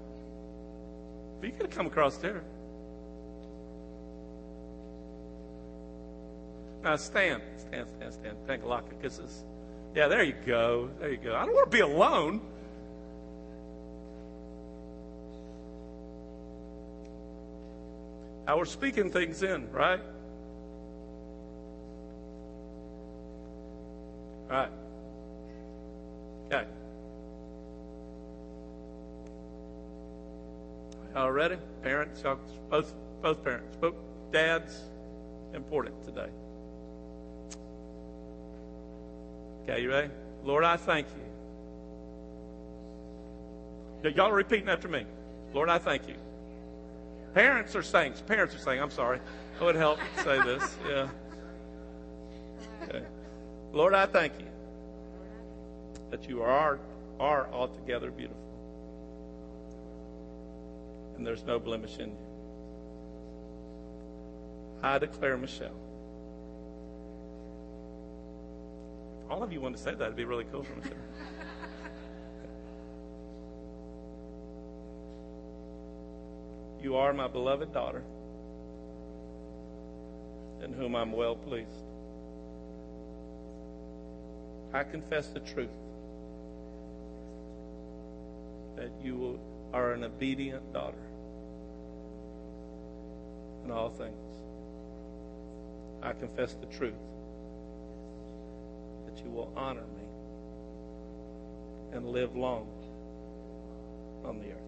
[1.39, 2.43] But you could come across there.
[6.86, 8.38] Now stand, stand, stand, stand.
[8.45, 9.44] Thank a lot of kisses.
[9.95, 10.88] Yeah, there you go.
[10.99, 11.34] There you go.
[11.36, 12.41] I don't want to be alone.
[18.45, 19.99] How we're speaking things in, right?
[24.52, 24.70] All right.
[26.45, 26.68] Okay.
[31.16, 31.57] All ready?
[31.82, 32.22] Parents,
[32.70, 32.94] both
[33.24, 33.95] both parents, both
[34.32, 34.84] dads,
[35.56, 36.30] important today.
[39.68, 40.10] Okay, you ready?
[40.44, 41.08] Lord, I thank
[44.04, 44.12] you.
[44.12, 45.06] Y'all are repeating after me.
[45.56, 46.14] Lord, I thank you.
[47.34, 49.20] Parents are saying, parents are saying, I'm sorry.
[49.60, 50.78] I would help say this.
[50.88, 51.08] Yeah.
[52.84, 53.04] Okay.
[53.74, 54.46] Lord, I thank you
[56.12, 56.80] that you are,
[57.20, 58.38] are altogether beautiful.
[61.18, 62.18] And there's no blemish in you.
[64.84, 65.85] I declare Michelle
[69.45, 70.01] of you want to say that.
[70.01, 70.89] It'd be really cool for me.
[76.81, 78.01] you are my beloved daughter,
[80.63, 81.69] in whom I'm well pleased.
[84.73, 85.69] I confess the truth
[88.76, 89.39] that you
[89.73, 90.97] are an obedient daughter
[93.63, 94.15] in all things.
[96.01, 96.95] I confess the truth
[99.26, 100.03] you will honor me
[101.93, 102.68] and live long
[104.23, 104.61] on the earth.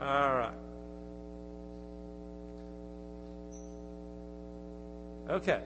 [0.00, 0.54] All right.
[5.30, 5.60] Okay.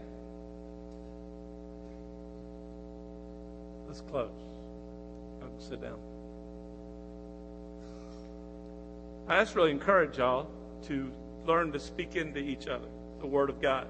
[3.88, 4.30] Let's close.
[5.42, 5.98] I'll sit down.
[9.26, 10.48] I just really encourage y'all
[10.86, 11.10] to
[11.46, 12.88] learn to speak into each other
[13.20, 13.88] the Word of God.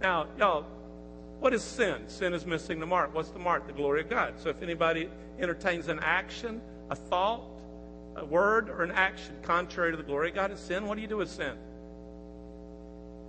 [0.00, 0.62] Now, y'all,
[1.40, 2.08] what is sin?
[2.08, 3.14] Sin is missing the mark.
[3.14, 3.66] What's the mark?
[3.66, 4.34] The glory of God.
[4.38, 5.08] So if anybody
[5.38, 6.60] entertains an action,
[6.90, 7.42] a thought,
[8.16, 11.02] a word, or an action contrary to the glory of God is sin, what do
[11.02, 11.56] you do with sin?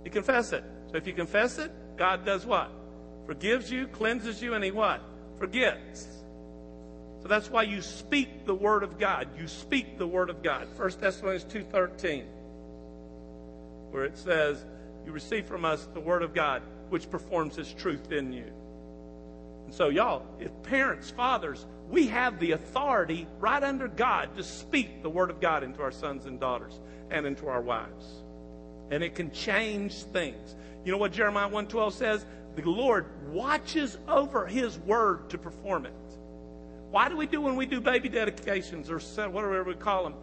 [0.04, 0.64] You confess it.
[0.90, 2.70] So if you confess it, God does what?
[3.26, 5.00] Forgives you, cleanses you, and He what?
[5.38, 6.08] Forgets.
[7.22, 9.28] So that's why you speak the word of God.
[9.38, 10.66] You speak the word of God.
[10.76, 12.24] 1 Thessalonians 2.13.
[13.92, 14.64] where it says,
[15.04, 18.52] You receive from us the Word of God, which performs His truth in you.
[19.64, 25.02] And so, y'all, if parents, fathers, we have the authority right under God to speak
[25.02, 26.78] the Word of God into our sons and daughters
[27.10, 28.06] and into our wives.
[28.90, 30.54] And it can change things.
[30.84, 32.26] You know what Jeremiah 112 says?
[32.56, 35.92] The Lord watches over His Word to perform it.
[36.90, 38.98] Why do we do when we do baby dedications or
[39.30, 40.14] whatever we call them?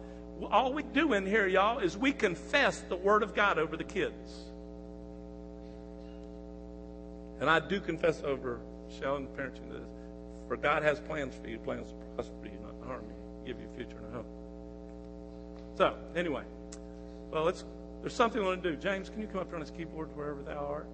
[0.50, 3.84] All we do in here, y'all, is we confess the Word of God over the
[3.84, 4.49] kids.
[7.40, 9.88] And I do confess over Michelle and parenting this.
[10.46, 13.68] For God has plans for you, plans to prosper you, not harm you, give you
[13.72, 14.26] a future and a hope.
[15.76, 16.42] So, anyway,
[17.30, 17.64] well, let's.
[18.00, 18.76] There's something I want to do.
[18.76, 20.88] James, can you come up here on this keyboard wherever thou art?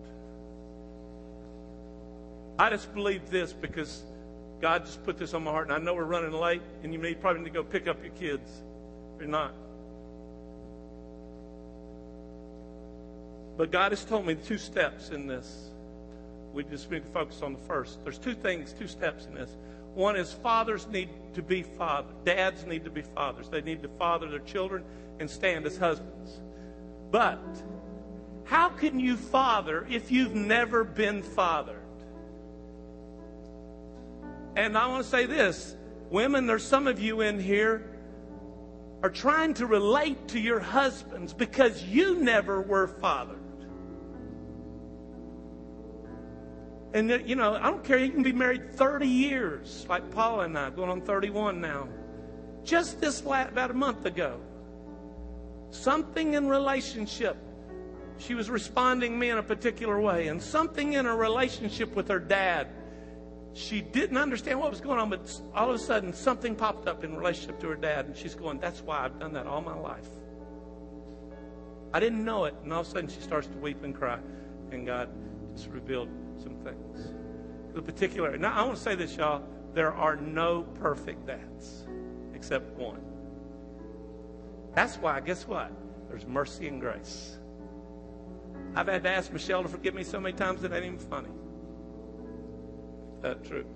[2.58, 4.02] I just believe this because
[4.60, 6.98] God just put this on my heart, and I know we're running late, and you
[6.98, 8.50] may probably need to go pick up your kids.
[9.14, 9.54] If you're not.
[13.56, 15.70] But God has told me two steps in this.
[16.56, 18.02] We just need to focus on the first.
[18.02, 19.50] There's two things, two steps in this.
[19.92, 22.14] One is fathers need to be fathers.
[22.24, 23.50] Dads need to be fathers.
[23.50, 24.82] They need to father their children
[25.20, 26.40] and stand as husbands.
[27.10, 27.44] But
[28.44, 31.82] how can you father if you've never been fathered?
[34.56, 35.76] And I want to say this
[36.08, 37.90] women, there's some of you in here
[39.02, 43.45] are trying to relate to your husbands because you never were fathered.
[46.96, 47.98] And, you know, I don't care.
[47.98, 51.88] You can be married 30 years, like Paula and I, going on 31 now.
[52.64, 54.40] Just this last, about a month ago,
[55.68, 57.36] something in relationship,
[58.16, 62.18] she was responding me in a particular way, and something in her relationship with her
[62.18, 62.68] dad
[63.52, 67.04] she didn't understand what was going on, but all of a sudden something popped up
[67.04, 69.74] in relationship to her dad, and she's going, That's why I've done that all my
[69.74, 70.08] life.
[71.92, 74.18] I didn't know it, and all of a sudden she starts to weep and cry,
[74.72, 75.08] and God
[75.54, 76.10] just revealed
[76.46, 77.12] some things.
[77.74, 79.42] The particular, now I want to say this, y'all.
[79.74, 81.86] There are no perfect dads
[82.34, 83.00] except one.
[84.74, 85.72] That's why, guess what?
[86.08, 87.38] There's mercy and grace.
[88.74, 91.30] I've had to ask Michelle to forgive me so many times it ain't even funny
[93.22, 93.66] that truth.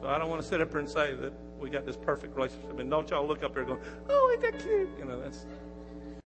[0.00, 2.34] So I don't want to sit up here and say that we got this perfect
[2.36, 2.78] relationship.
[2.80, 4.88] And don't y'all look up here going, oh, ain't that cute?
[4.98, 5.46] You know, that's